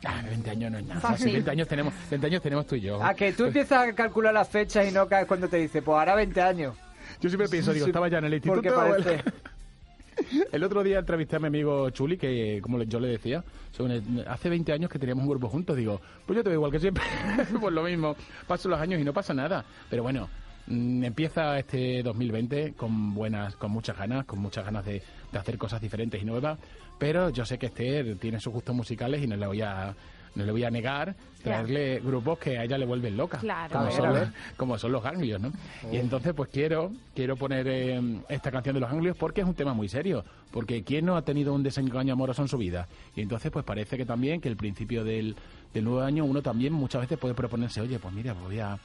Ah, 0.05 0.23
20 0.25 0.51
años 0.51 0.73
no 0.73 0.79
es 0.79 0.87
nada. 0.87 1.01
Fácil. 1.01 1.33
20 1.33 1.51
años 1.51 1.69
tenemos, 1.69 1.93
20 2.11 2.27
años 2.27 2.43
tenemos 2.43 2.67
tú 2.67 2.75
y 2.75 2.81
yo. 2.81 3.03
A 3.05 3.13
que 3.15 3.33
tú 3.35 3.45
empiezas 3.45 3.87
a 3.87 3.93
calcular 3.93 4.33
las 4.33 4.49
fechas 4.49 4.89
y 4.89 4.93
no 4.93 5.07
caes 5.07 5.27
cuando 5.27 5.47
te 5.47 5.59
dice, 5.59 5.83
pues 5.83 5.99
hará 5.99 6.15
20 6.15 6.41
años. 6.41 6.75
Yo 7.21 7.29
siempre 7.29 7.49
pienso, 7.49 7.73
digo, 7.73 7.87
estaba 7.87 8.09
ya 8.09 8.19
en 8.19 8.25
el 8.27 8.41
porque 8.41 8.69
instituto. 8.69 8.75
parece- 9.05 9.25
El 10.53 10.65
otro 10.65 10.83
día 10.83 10.99
entrevisté 10.99 11.37
a 11.37 11.39
mi 11.39 11.47
amigo 11.47 11.89
Chuli, 11.91 12.19
que 12.19 12.61
como 12.63 12.83
yo 12.83 13.01
le 13.01 13.09
decía, 13.09 13.43
son- 13.73 14.23
hace 14.29 14.51
20 14.51 14.73
años 14.73 14.91
que 14.91 14.99
teníamos 14.99 15.23
un 15.25 15.31
grupo 15.31 15.49
juntos. 15.49 15.77
Digo, 15.77 16.01
pues 16.27 16.37
yo 16.37 16.43
te 16.43 16.51
veo 16.51 16.59
igual 16.59 16.73
que 16.73 16.79
siempre. 16.81 17.03
pues 17.61 17.73
lo 17.73 17.83
mismo, 17.83 18.15
pasan 18.47 18.73
los 18.73 18.81
años 18.81 19.01
y 19.01 19.05
no 19.05 19.13
pasa 19.15 19.33
nada. 19.33 19.65
Pero 19.89 20.03
bueno, 20.03 20.29
mm, 20.67 21.05
empieza 21.05 21.59
este 21.59 22.03
2020 22.03 22.75
con 22.75 23.15
buenas, 23.15 23.57
con 23.57 23.71
muchas 23.71 23.97
ganas, 23.97 24.27
con 24.27 24.41
muchas 24.41 24.65
ganas 24.65 24.85
de, 24.85 25.03
de 25.33 25.39
hacer 25.39 25.57
cosas 25.57 25.81
diferentes 25.81 26.21
y 26.21 26.25
nuevas. 26.25 26.59
Pero 26.99 27.31
yo 27.31 27.47
sé 27.47 27.59
que 27.59 27.67
Esther 27.67 28.17
tiene 28.17 28.41
sus 28.41 28.53
gustos 28.53 28.75
musicales 28.77 29.23
y 29.23 29.27
no 29.27 29.37
le 29.37 29.47
voy 29.47 29.63
a 29.63 29.95
no 30.35 30.45
le 30.45 30.53
voy 30.53 30.65
a 30.65 30.71
negar 30.71 31.15
traerle 31.43 32.01
grupos 32.01 32.39
que 32.39 32.59
a 32.59 32.65
ella 32.65 32.77
le 32.77 32.85
vuelven 32.87 33.17
loca 33.17 33.39
Claro. 33.39 33.73
como, 33.79 33.91
son 33.91 34.15
los, 34.15 34.29
como 34.57 34.79
son 34.79 34.93
los 34.93 35.03
ganglios 35.03 35.41
¿no? 35.41 35.53
y 35.91 35.97
entonces 35.97 36.35
pues 36.35 36.51
quiero 36.51 36.93
quiero 37.15 37.37
poner 37.37 37.67
eh, 37.69 38.01
esta 38.29 38.51
canción 38.51 38.75
de 38.75 38.81
los 38.81 38.91
ganglios 38.91 39.17
porque 39.17 39.41
es 39.41 39.47
un 39.47 39.55
tema 39.55 39.73
muy 39.73 39.89
serio 39.89 40.25
porque 40.51 40.85
quién 40.85 41.07
no 41.07 41.17
ha 41.17 41.23
tenido 41.23 41.55
un 41.55 41.63
desengaño 41.63 42.13
amoroso 42.13 42.43
en 42.43 42.49
su 42.49 42.59
vida 42.59 42.87
y 43.17 43.23
entonces 43.23 43.51
pues 43.51 43.65
parece 43.65 43.97
que 43.97 44.05
también 44.05 44.41
que 44.41 44.49
el 44.49 44.57
principio 44.57 45.03
del, 45.03 45.35
del 45.73 45.85
nuevo 45.85 46.03
año 46.03 46.25
uno 46.27 46.43
también 46.43 46.73
muchas 46.75 47.01
veces 47.01 47.19
puede 47.19 47.35
proponerse 47.35 47.81
oye 47.81 47.99
pues 47.99 48.13
mira 48.13 48.35
voy 48.35 48.59
a 48.61 48.79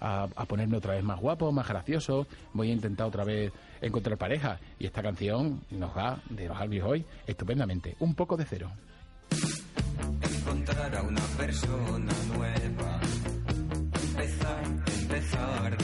a, 0.00 0.28
a 0.36 0.44
ponerme 0.44 0.76
otra 0.76 0.94
vez 0.94 1.02
más 1.02 1.18
guapo, 1.18 1.50
más 1.50 1.66
gracioso, 1.66 2.28
voy 2.52 2.70
a 2.70 2.72
intentar 2.72 3.08
otra 3.08 3.24
vez 3.24 3.50
encontrar 3.80 4.16
pareja. 4.16 4.60
Y 4.78 4.86
esta 4.86 5.02
canción 5.02 5.60
nos 5.72 5.90
va 5.96 6.20
de 6.30 6.46
los 6.46 6.56
Ganglios 6.56 6.86
hoy 6.88 7.04
estupendamente. 7.26 7.96
Un 7.98 8.14
poco 8.14 8.36
de 8.36 8.44
cero. 8.44 8.70
A 10.70 11.02
una 11.02 11.22
persona 11.38 12.12
nueva, 12.34 13.00
empezar, 14.02 14.64
empezar 15.00 15.77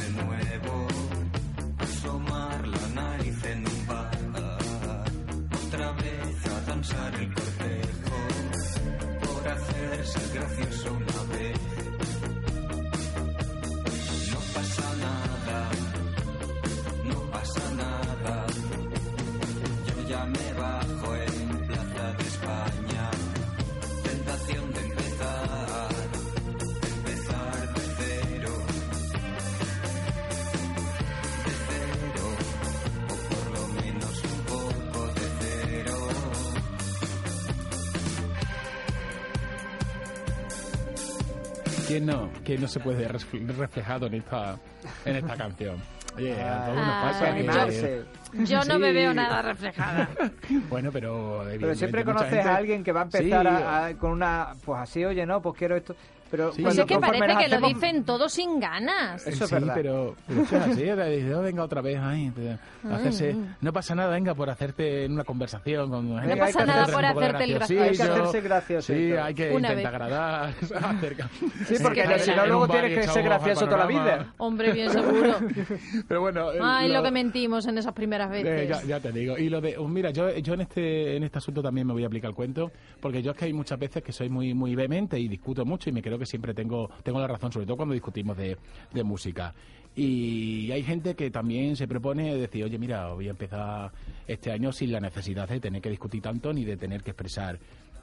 ¿Quién 41.95 42.07
no, 42.07 42.29
quién 42.45 42.61
no 42.61 42.67
se 42.67 42.81
puede 42.81 42.99
ver 42.99 43.13
refle- 43.15 43.47
reflejado 43.57 44.07
en 44.09 44.15
esta, 44.15 44.59
en 45.05 45.15
esta 45.17 45.37
canción? 45.37 45.77
Oye, 46.17 46.33
a 46.43 46.65
todos 46.65 46.77
nos 46.77 46.87
Ah, 46.89 47.01
pasa 47.13 47.31
animarse. 47.31 48.03
Yo 48.33 48.65
no 48.65 48.79
me 48.81 48.93
veo 48.93 49.15
nada 49.15 49.43
reflejada. 49.43 50.09
Bueno, 50.69 50.91
pero... 50.93 51.45
Pero 51.49 51.75
siempre 51.77 52.05
conoces 52.05 52.31
gente- 52.31 52.49
a 52.49 52.57
alguien 52.57 52.83
que 52.83 52.91
va 52.91 53.03
a 53.03 53.05
empezar 53.05 53.43
Sí, 53.43 53.49
a- 53.49 53.87
a- 53.87 53.95
con 53.97 54.11
una... 54.11 54.55
Pues 54.65 54.81
así, 54.81 55.05
oye, 55.05 55.25
no, 55.25 55.41
pues 55.41 55.57
quiero 55.57 55.77
esto... 55.77 55.95
Pero 56.35 56.53
Sí. 56.53 56.63
Pues 56.63 56.77
es 56.77 56.85
que 56.87 56.99
parece 56.99 57.37
que 57.45 57.49
lo 57.61 57.65
dicen 57.69 58.03
todos 58.05 58.33
sin 58.33 58.59
ganas. 58.59 59.25
Eso 59.25 59.45
es 59.45 59.49
sí, 59.51 59.55
verdad. 59.55 59.73
pero, 59.77 60.17
pero 60.27 60.43
eso 60.43 60.57
es 60.57 60.63
así, 60.65 60.83
de- 60.83 60.95
de- 61.23 61.35
venga 61.43 61.63
otra 61.63 61.81
vez, 61.81 61.97
ay, 62.03 62.31
de- 62.31 62.59
hacerse, 62.93 63.37
no 63.61 63.73
pasa 63.73 63.95
nada, 63.95 64.11
venga, 64.11 64.35
por 64.35 64.51
hacerte 64.51 65.05
en 65.05 65.13
una 65.13 65.23
conversación 65.23 65.91
con 65.91 66.09
gente 66.19 66.27
No 66.29 66.35
que 66.35 66.41
pasa 66.41 66.67
nada 66.67 66.87
por 66.93 67.05
hacerte 67.05 67.45
el 67.45 67.55
gracioso. 67.55 67.85
Hay 67.85 67.97
que 67.97 68.03
hacerse 68.03 68.41
gracioso 68.41 68.93
Sí, 68.93 69.13
hay 69.13 69.33
que 69.35 69.53
Una 69.53 69.69
intentar 69.73 69.77
vez. 69.77 69.87
agradar, 69.87 70.55
acerca. 70.97 71.29
Sí, 71.67 71.75
porque 71.81 72.01
Es 72.01 72.09
que 72.09 72.19
si 72.19 72.31
no 72.33 72.47
luego 72.47 72.67
tienes 72.67 72.99
que 72.99 73.07
ser 73.13 73.23
gracioso 73.23 73.65
toda 73.67 73.77
la 73.79 73.87
vida. 73.87 74.27
Hombre, 74.39 74.73
bien 74.73 74.91
seguro. 74.91 75.35
Pero 76.09 76.21
bueno, 76.21 76.51
el- 76.51 76.59
Ay, 76.63 76.91
lo 76.93 77.01
que 77.03 77.11
mentimos 77.13 77.65
en 77.67 77.79
esas 77.79 77.93
primeras 77.93 78.29
Eh, 78.35 78.43
veces. 78.43 78.69
ya, 78.69 78.83
ya 78.83 79.01
te 79.01 79.13
digo. 79.13 79.39
Y 79.39 79.49
lo 79.49 79.61
de, 79.61 79.77
oh, 79.79 79.87
mira, 79.87 80.11
yo, 80.11 80.37
yo 80.39 80.55
en 80.55 80.63
este 80.63 81.17
en 81.17 81.23
este 81.23 81.39
asunto 81.39 81.63
también 81.63 81.87
me 81.87 81.93
voy 81.93 82.03
a 82.03 82.07
aplicar 82.07 82.31
el 82.31 82.35
cuento, 82.35 82.73
porque 83.01 83.23
yo 83.23 83.31
es 83.31 83.37
que 83.37 83.45
hay 83.45 83.53
muchas 83.53 83.79
veces 83.79 84.03
que 84.03 84.11
soy 84.13 84.29
muy 84.29 84.53
muy 84.55 84.75
vehemente 84.75 85.19
y 85.19 85.29
discuto 85.29 85.65
mucho 85.65 85.91
y 85.91 85.93
me 85.93 86.03
creo 86.03 86.19
que 86.19 86.24
siempre 86.27 86.55
tengo 86.55 86.91
tengo 87.03 87.21
la 87.21 87.27
razón, 87.27 87.53
sobre 87.53 87.67
todo 87.67 87.77
cuando 87.77 87.95
discutimos 87.95 88.37
de, 88.37 88.57
de 88.93 89.03
música. 89.05 89.55
Y 89.97 90.73
hay 90.73 90.83
gente 90.83 91.15
que 91.15 91.31
también 91.31 91.77
se 91.77 91.87
propone 91.87 92.35
decir, 92.37 92.65
oye, 92.65 92.79
mira, 92.79 93.13
voy 93.13 93.29
a 93.29 93.31
empezar 93.31 93.93
este 94.27 94.51
año 94.51 94.73
sin 94.73 94.91
la 94.91 94.99
necesidad 94.99 95.49
de 95.49 95.61
tener 95.61 95.81
que 95.81 95.91
discutir 95.91 96.21
tanto 96.21 96.53
ni 96.53 96.65
de 96.65 96.77
tener 96.77 97.03
que 97.05 97.11
expresar 97.13 97.59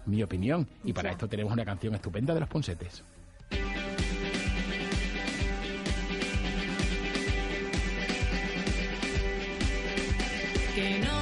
mi 0.06 0.24
opinión. 0.24 0.68
Y 0.86 0.94
para 0.94 1.10
Ya. 1.10 1.14
esto 1.14 1.28
tenemos 1.28 1.52
una 1.52 1.66
canción 1.66 1.94
estupenda 1.94 2.34
de 2.34 2.40
los 2.40 2.50
Ponsetes. 2.50 3.04
Que 10.76 11.00
no 11.00 11.21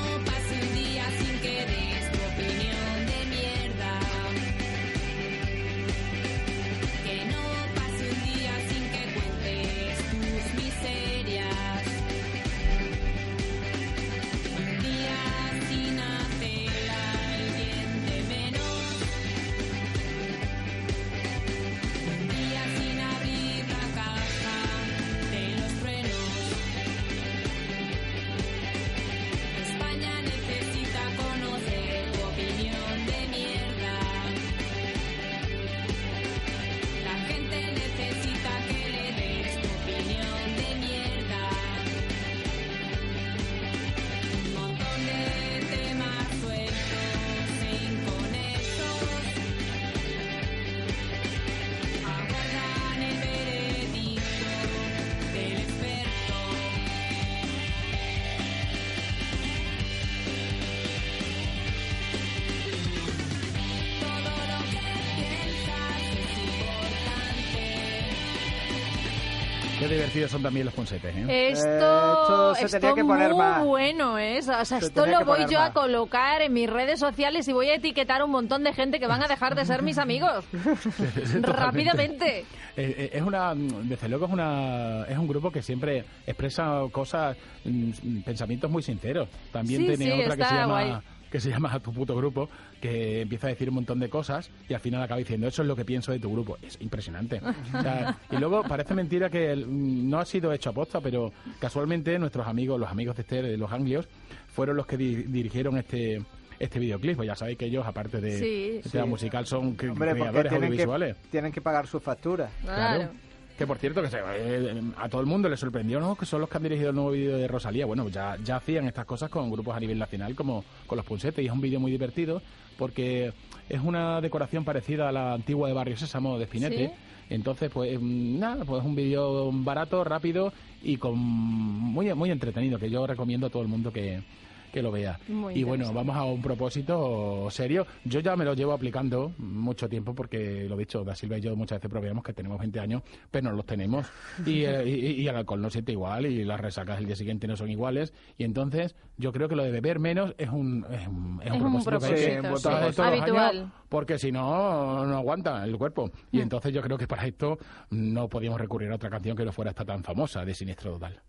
divertidos 69.89 70.31
son 70.31 70.43
también 70.43 70.65
los 70.65 70.73
Ponsetes, 70.73 71.15
¿eh? 71.15 71.49
Esto, 71.49 71.65
esto 71.67 72.55
se 72.55 72.65
esto 72.65 72.79
tenía 72.79 72.95
que 72.95 73.03
poner 73.03 73.29
muy 73.29 73.37
más. 73.37 73.65
bueno, 73.65 74.17
¿eh? 74.19 74.39
O 74.39 74.41
sea, 74.41 74.65
Se 74.65 74.77
esto 74.77 75.05
lo 75.05 75.25
voy 75.25 75.45
yo 75.49 75.59
a 75.59 75.73
colocar 75.73 76.41
en 76.41 76.53
mis 76.53 76.69
redes 76.69 76.99
sociales 76.99 77.47
y 77.47 77.53
voy 77.53 77.69
a 77.69 77.75
etiquetar 77.75 78.21
a 78.21 78.25
un 78.25 78.31
montón 78.31 78.63
de 78.63 78.73
gente 78.73 78.99
que 78.99 79.07
van 79.07 79.23
a 79.23 79.27
dejar 79.27 79.55
de 79.55 79.65
ser 79.65 79.81
mis 79.81 79.97
amigos. 79.97 80.45
Rápidamente. 81.41 82.39
Eh, 82.39 82.95
eh, 82.97 83.09
es 83.13 83.21
una 83.21 83.53
desde 83.55 84.07
luego 84.09 84.25
es 84.25 84.31
una 84.31 85.03
es 85.07 85.17
un 85.17 85.27
grupo 85.27 85.51
que 85.51 85.61
siempre 85.61 86.05
expresa 86.25 86.81
cosas 86.91 87.35
mm, 87.65 88.21
pensamientos 88.21 88.69
muy 88.69 88.81
sinceros 88.81 89.27
también 89.51 89.81
Sí, 89.81 89.87
tiene 89.87 90.05
sí, 90.05 90.21
otra 90.21 90.37
que 90.37 90.45
se 90.45 90.55
llama 90.55 90.83
guay. 90.83 90.97
Que 91.31 91.39
se 91.39 91.49
llama 91.49 91.79
tu 91.79 91.93
puto 91.93 92.15
grupo 92.15 92.49
que 92.81 93.21
empieza 93.21 93.47
a 93.47 93.49
decir 93.51 93.69
un 93.69 93.75
montón 93.75 93.99
de 93.99 94.09
cosas 94.09 94.49
y 94.67 94.73
al 94.73 94.79
final 94.79 95.01
acaba 95.03 95.17
diciendo 95.19 95.47
eso 95.47 95.61
es 95.61 95.67
lo 95.67 95.75
que 95.75 95.85
pienso 95.85 96.11
de 96.11 96.19
tu 96.19 96.31
grupo 96.31 96.57
es 96.61 96.77
impresionante 96.81 97.39
O 97.77 97.81
sea, 97.81 98.17
y 98.31 98.37
luego 98.37 98.63
parece 98.63 98.93
mentira 98.93 99.29
que 99.29 99.51
el- 99.51 100.09
no 100.09 100.19
ha 100.19 100.25
sido 100.25 100.51
hecho 100.53 100.69
aposta 100.71 101.01
pero 101.01 101.31
casualmente 101.59 102.17
nuestros 102.19 102.47
amigos 102.47 102.79
los 102.79 102.89
amigos 102.89 103.15
de 103.15 103.21
Esther 103.21 103.45
de 103.45 103.57
los 103.57 103.71
Anglios 103.71 104.07
fueron 104.53 104.75
los 104.77 104.85
que 104.87 104.97
di- 104.97 105.23
dirigieron 105.23 105.77
este 105.77 106.21
este 106.59 106.77
videoclip, 106.77 107.15
pues 107.15 107.25
ya 107.27 107.35
sabéis 107.37 107.57
que 107.57 107.67
ellos, 107.67 107.87
aparte 107.87 108.19
de, 108.19 108.37
Sí, 108.37 108.81
de 108.83 108.89
tema 108.91 109.05
sí. 109.05 109.09
musical, 109.09 109.45
son 109.45 109.67
Hombre, 109.67 110.11
creadores 110.11 110.49
tienen 110.49 110.63
audiovisuales. 110.65 111.15
que, 111.15 111.27
tienen 111.31 111.51
que 111.53 111.61
pagar 111.61 111.87
sus 111.87 112.03
facturas. 112.03 112.51
Claro. 112.61 113.11
Que 113.59 113.67
por 113.67 113.77
cierto, 113.77 114.01
que 114.01 114.09
se- 114.09 114.17
eh, 114.19 114.81
a 114.97 115.09
todo 115.09 115.19
el 115.19 115.27
mundo 115.27 115.49
le 115.49 115.57
sorprendió, 115.57 115.99
¿no? 115.99 116.15
Que 116.15 116.25
son 116.25 116.39
los 116.39 116.49
que 116.49 116.55
han 116.57 116.63
dirigido 116.63 116.89
el 116.91 116.95
nuevo 116.95 117.11
vídeo 117.11 117.37
de 117.37 117.45
Rosalía. 117.45 117.85
Bueno, 117.85 118.07
ya, 118.07 118.37
ya 118.41 118.55
hacían 118.55 118.87
estas 118.87 119.05
cosas 119.05 119.29
con 119.29 119.51
grupos 119.51 119.75
a 119.75 119.79
nivel 119.81 119.99
nacional, 119.99 120.33
como 120.33 120.63
con 120.87 120.95
los 120.95 121.05
Punsetes, 121.05 121.43
y 121.43 121.47
es 121.47 121.51
un 121.53 121.59
vídeo 121.59 121.77
muy 121.79 121.91
divertido 121.91 122.41
porque 122.77 123.33
es 123.67 123.81
una 123.83 124.21
decoración 124.21 124.63
parecida 124.63 125.09
a 125.09 125.11
la 125.11 125.33
antigua 125.33 125.67
de 125.67 125.73
Barrio 125.73 125.97
Sésamo 125.97 126.39
de. 126.39 126.47
Sí. 126.47 126.89
Entonces, 127.29 127.69
pues 127.71 127.99
mm, 128.01 128.39
nada, 128.39 128.63
pues 128.63 128.79
es 128.81 128.87
un 128.87 128.95
vídeo 128.95 129.51
barato, 129.51 130.05
rápido 130.05 130.53
y 130.81 130.95
con 130.95 131.17
muy, 131.19 132.13
muy 132.15 132.31
entretenido, 132.31 132.79
que 132.79 132.89
yo 132.89 133.05
recomiendo 133.05 133.47
a 133.47 133.49
todo 133.49 133.61
el 133.61 133.67
mundo 133.67 133.91
que, 133.91 134.21
que 134.69 134.81
lo 134.81 134.91
vea. 134.91 135.19
Muy 135.27 135.55
y 135.55 135.63
bueno, 135.63 135.91
vamos 135.93 136.15
a 136.15 136.23
un 136.25 136.41
propósito 136.41 137.47
serio. 137.51 137.85
Yo 138.05 138.19
ya 138.19 138.35
me 138.35 138.45
lo 138.45 138.53
llevo 138.53 138.73
aplicando 138.73 139.31
mucho 139.37 139.87
tiempo 139.89 140.13
porque, 140.13 140.65
lo 140.69 140.77
dicho, 140.77 141.03
Da 141.03 141.15
Silva 141.15 141.37
y 141.37 141.41
yo 141.41 141.55
muchas 141.55 141.77
veces 141.79 141.89
probamos 141.89 142.23
que 142.23 142.33
tenemos 142.33 142.59
20 142.59 142.79
años, 142.79 143.03
pero 143.31 143.49
no 143.49 143.55
los 143.55 143.65
tenemos. 143.65 144.07
Y, 144.45 144.63
eh, 144.65 144.83
y- 144.87 145.21
y 145.21 145.27
el 145.27 145.35
alcohol 145.35 145.61
no 145.61 145.69
siente 145.69 145.91
igual 145.91 146.25
y 146.25 146.43
las 146.43 146.59
resacas 146.59 146.97
del 146.97 147.07
día 147.07 147.15
siguiente 147.15 147.47
no 147.47 147.55
son 147.55 147.69
iguales. 147.69 148.13
Y 148.37 148.43
entonces 148.43 148.95
yo 149.17 149.31
creo 149.31 149.49
que 149.49 149.55
lo 149.55 149.63
de 149.63 149.71
beber 149.71 149.99
menos 149.99 150.33
es 150.37 150.49
un, 150.49 150.85
es 150.91 151.07
un, 151.07 151.41
es 151.43 151.51
un 151.51 151.57
Es 151.57 151.61
un 151.61 151.83
propósito, 151.83 151.99
que 151.99 152.05
hay 152.15 152.93
sí. 152.93 153.01
Habitual. 153.01 153.57
años, 153.59 153.71
porque 153.89 154.17
si 154.17 154.31
no, 154.31 155.05
no 155.05 155.17
aguanta 155.17 155.63
el 155.65 155.77
cuerpo. 155.77 156.11
Y 156.31 156.37
Mm. 156.37 156.41
entonces 156.41 156.73
yo 156.73 156.81
creo 156.81 156.97
que 156.97 157.07
para 157.07 157.25
esto 157.25 157.57
no 157.91 158.27
podíamos 158.29 158.59
recurrir 158.59 158.91
a 158.91 158.95
otra 158.95 159.09
canción 159.09 159.35
que 159.35 159.45
no 159.45 159.51
fuera 159.51 159.71
esta 159.71 159.85
tan 159.85 160.03
famosa 160.03 160.45
de 160.45 160.53
Siniestro 160.53 160.93
Total. 160.93 161.19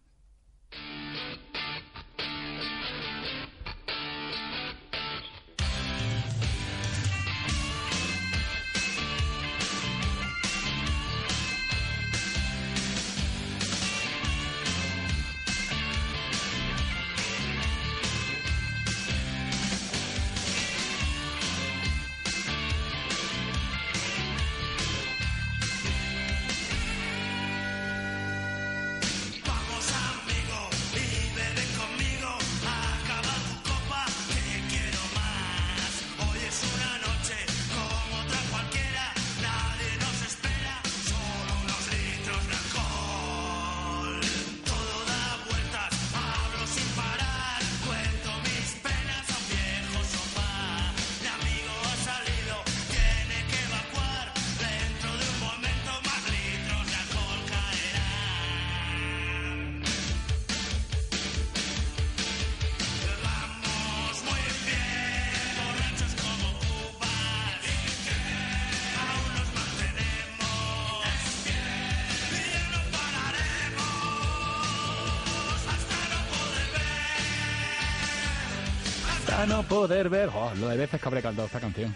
No 79.46 79.62
poder 79.62 80.08
ver. 80.08 80.30
Oh, 80.34 80.52
lo 80.56 80.68
de 80.68 80.76
veces 80.76 81.00
que 81.00 81.08
habré 81.08 81.22
cantado 81.22 81.46
esta 81.46 81.60
canción. 81.60 81.94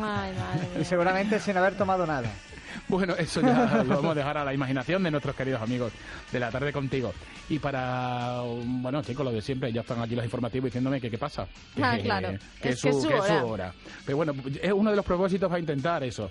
Ay, 0.00 0.34
madre 0.34 0.68
Y 0.80 0.84
seguramente 0.84 1.38
sin 1.40 1.56
haber 1.56 1.74
tomado 1.74 2.06
nada. 2.06 2.30
Bueno, 2.88 3.14
eso 3.16 3.40
ya 3.40 3.82
lo 3.86 3.96
vamos 3.96 4.12
a 4.12 4.14
dejar 4.14 4.38
a 4.38 4.44
la 4.44 4.54
imaginación 4.54 5.02
de 5.02 5.10
nuestros 5.10 5.34
queridos 5.34 5.62
amigos 5.62 5.92
de 6.32 6.40
la 6.40 6.50
tarde 6.50 6.72
contigo. 6.72 7.12
Y 7.48 7.58
para, 7.58 8.42
bueno, 8.42 9.02
chicos, 9.02 9.24
lo 9.24 9.32
de 9.32 9.42
siempre, 9.42 9.72
ya 9.72 9.80
están 9.80 10.00
aquí 10.00 10.14
los 10.14 10.24
informativos 10.24 10.66
diciéndome 10.66 11.00
que 11.00 11.10
qué 11.10 11.18
pasa. 11.18 11.46
Que, 11.74 11.82
Ah, 11.82 11.98
claro. 12.00 12.28
que 12.60 12.70
Es 12.70 12.82
que 12.82 12.88
es 12.90 13.02
su 13.02 13.08
que 13.08 13.16
es 13.16 13.24
su 13.24 13.32
hora. 13.46 13.72
Pero 14.04 14.16
bueno, 14.16 14.34
es 14.62 14.72
uno 14.72 14.90
de 14.90 14.96
los 14.96 15.04
propósitos 15.04 15.50
va 15.50 15.56
a 15.56 15.60
intentar 15.60 16.04
eso, 16.04 16.30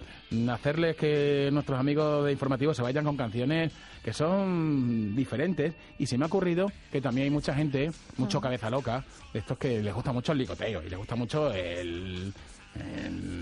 hacerles 0.49 0.95
que 0.95 1.49
nuestros 1.51 1.79
amigos 1.79 2.25
de 2.25 2.31
informativos 2.31 2.77
se 2.77 2.83
vayan 2.83 3.03
con 3.03 3.17
canciones 3.17 3.71
que 4.03 4.13
son 4.13 5.15
diferentes. 5.15 5.73
Y 5.97 6.05
se 6.05 6.17
me 6.17 6.23
ha 6.23 6.27
ocurrido 6.27 6.71
que 6.91 7.01
también 7.01 7.25
hay 7.25 7.31
mucha 7.31 7.53
gente, 7.53 7.91
mucho 8.17 8.39
cabeza 8.39 8.69
loca, 8.69 9.03
de 9.33 9.39
estos 9.39 9.57
que 9.57 9.81
les 9.81 9.93
gusta 9.93 10.13
mucho 10.13 10.31
el 10.31 10.37
licoteo 10.37 10.81
y 10.81 10.89
les 10.89 10.97
gusta 10.97 11.15
mucho 11.15 11.51
el... 11.53 12.33
el- 12.79 13.39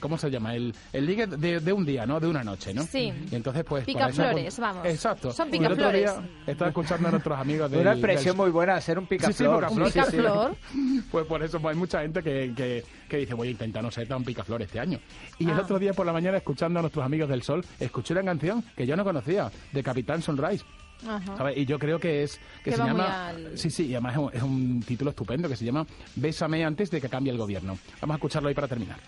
¿Cómo 0.00 0.18
se 0.18 0.30
llama? 0.30 0.54
El, 0.54 0.74
el 0.92 1.06
ligue 1.06 1.26
de, 1.26 1.60
de 1.60 1.72
un 1.72 1.84
día, 1.86 2.04
¿no? 2.04 2.18
De 2.20 2.26
una 2.26 2.42
noche, 2.42 2.74
¿no? 2.74 2.82
Sí. 2.82 3.12
Y 3.30 3.34
entonces, 3.34 3.64
pues. 3.64 3.84
Picaflores, 3.84 4.58
vamos. 4.58 4.84
Exacto. 4.86 5.30
Son 5.30 5.50
picaflores. 5.50 6.10
Estaba 6.46 6.68
escuchando 6.70 7.08
a 7.08 7.10
nuestros 7.12 7.38
amigos 7.38 7.70
del. 7.70 7.80
Una 7.80 7.92
expresión 7.92 8.36
del- 8.36 8.42
muy 8.44 8.50
buena, 8.50 8.80
ser 8.80 8.98
un 8.98 9.06
picaflor. 9.06 9.32
Sí, 9.34 9.44
sí, 9.44 9.44
picaflor, 9.44 9.82
¿Un 9.86 9.92
sí, 9.92 10.00
sí. 10.00 10.16
picaflor? 10.16 10.56
Pues 11.10 11.26
por 11.26 11.42
eso 11.42 11.60
pues, 11.60 11.74
hay 11.74 11.78
mucha 11.78 12.00
gente 12.02 12.22
que, 12.22 12.52
que, 12.56 12.84
que 13.08 13.16
dice, 13.18 13.34
voy 13.34 13.48
a 13.48 13.50
intentar 13.52 13.82
no 13.82 13.90
ser 13.90 14.08
tan 14.08 14.24
picaflor 14.24 14.60
este 14.62 14.80
año. 14.80 14.98
Y 15.38 15.44
el 15.44 15.52
Ah. 15.52 15.60
otro 15.62 15.78
día 15.78 15.92
por 15.92 16.04
la 16.06 16.12
mañana, 16.12 16.38
escuchando 16.38 16.80
a 16.80 16.82
nuestros 16.82 17.04
amigos 17.04 17.28
del 17.28 17.42
Sol, 17.42 17.64
escuché 17.78 18.14
una 18.14 18.24
canción 18.24 18.64
que 18.76 18.86
yo 18.86 18.96
no 18.96 19.04
conocía, 19.04 19.50
de 19.72 19.82
Capitán 19.82 20.22
Sunrise. 20.22 20.64
Ajá. 21.06 21.36
¿sabes? 21.36 21.56
Y 21.58 21.64
yo 21.66 21.78
creo 21.78 21.98
que 21.98 22.22
es 22.24 22.38
que, 22.62 22.70
Que 22.70 22.76
se 22.76 22.82
llama 22.84 23.28
al- 23.28 23.58
sí 23.58 23.70
sí 23.70 23.86
y 23.86 23.94
además 23.94 24.12
es 24.14 24.18
un, 24.18 24.30
es 24.34 24.42
un 24.42 24.82
título 24.86 25.10
estupendo 25.10 25.48
que 25.48 25.56
se 25.56 25.64
llama 25.64 25.86
Bésame 26.16 26.64
antes 26.64 26.90
de 26.90 27.00
que 27.00 27.08
cambie 27.08 27.32
el 27.32 27.38
gobierno 27.38 27.76
vamos 28.00 28.14
a 28.14 28.16
escucharlo 28.16 28.48
ahí 28.48 28.54
para 28.54 28.68
terminar 28.68 28.98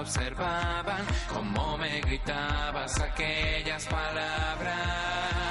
observaban 0.00 1.04
cómo 1.32 1.76
me 1.78 2.00
gritabas 2.00 3.00
aquellas 3.00 3.84
palabras. 3.86 5.47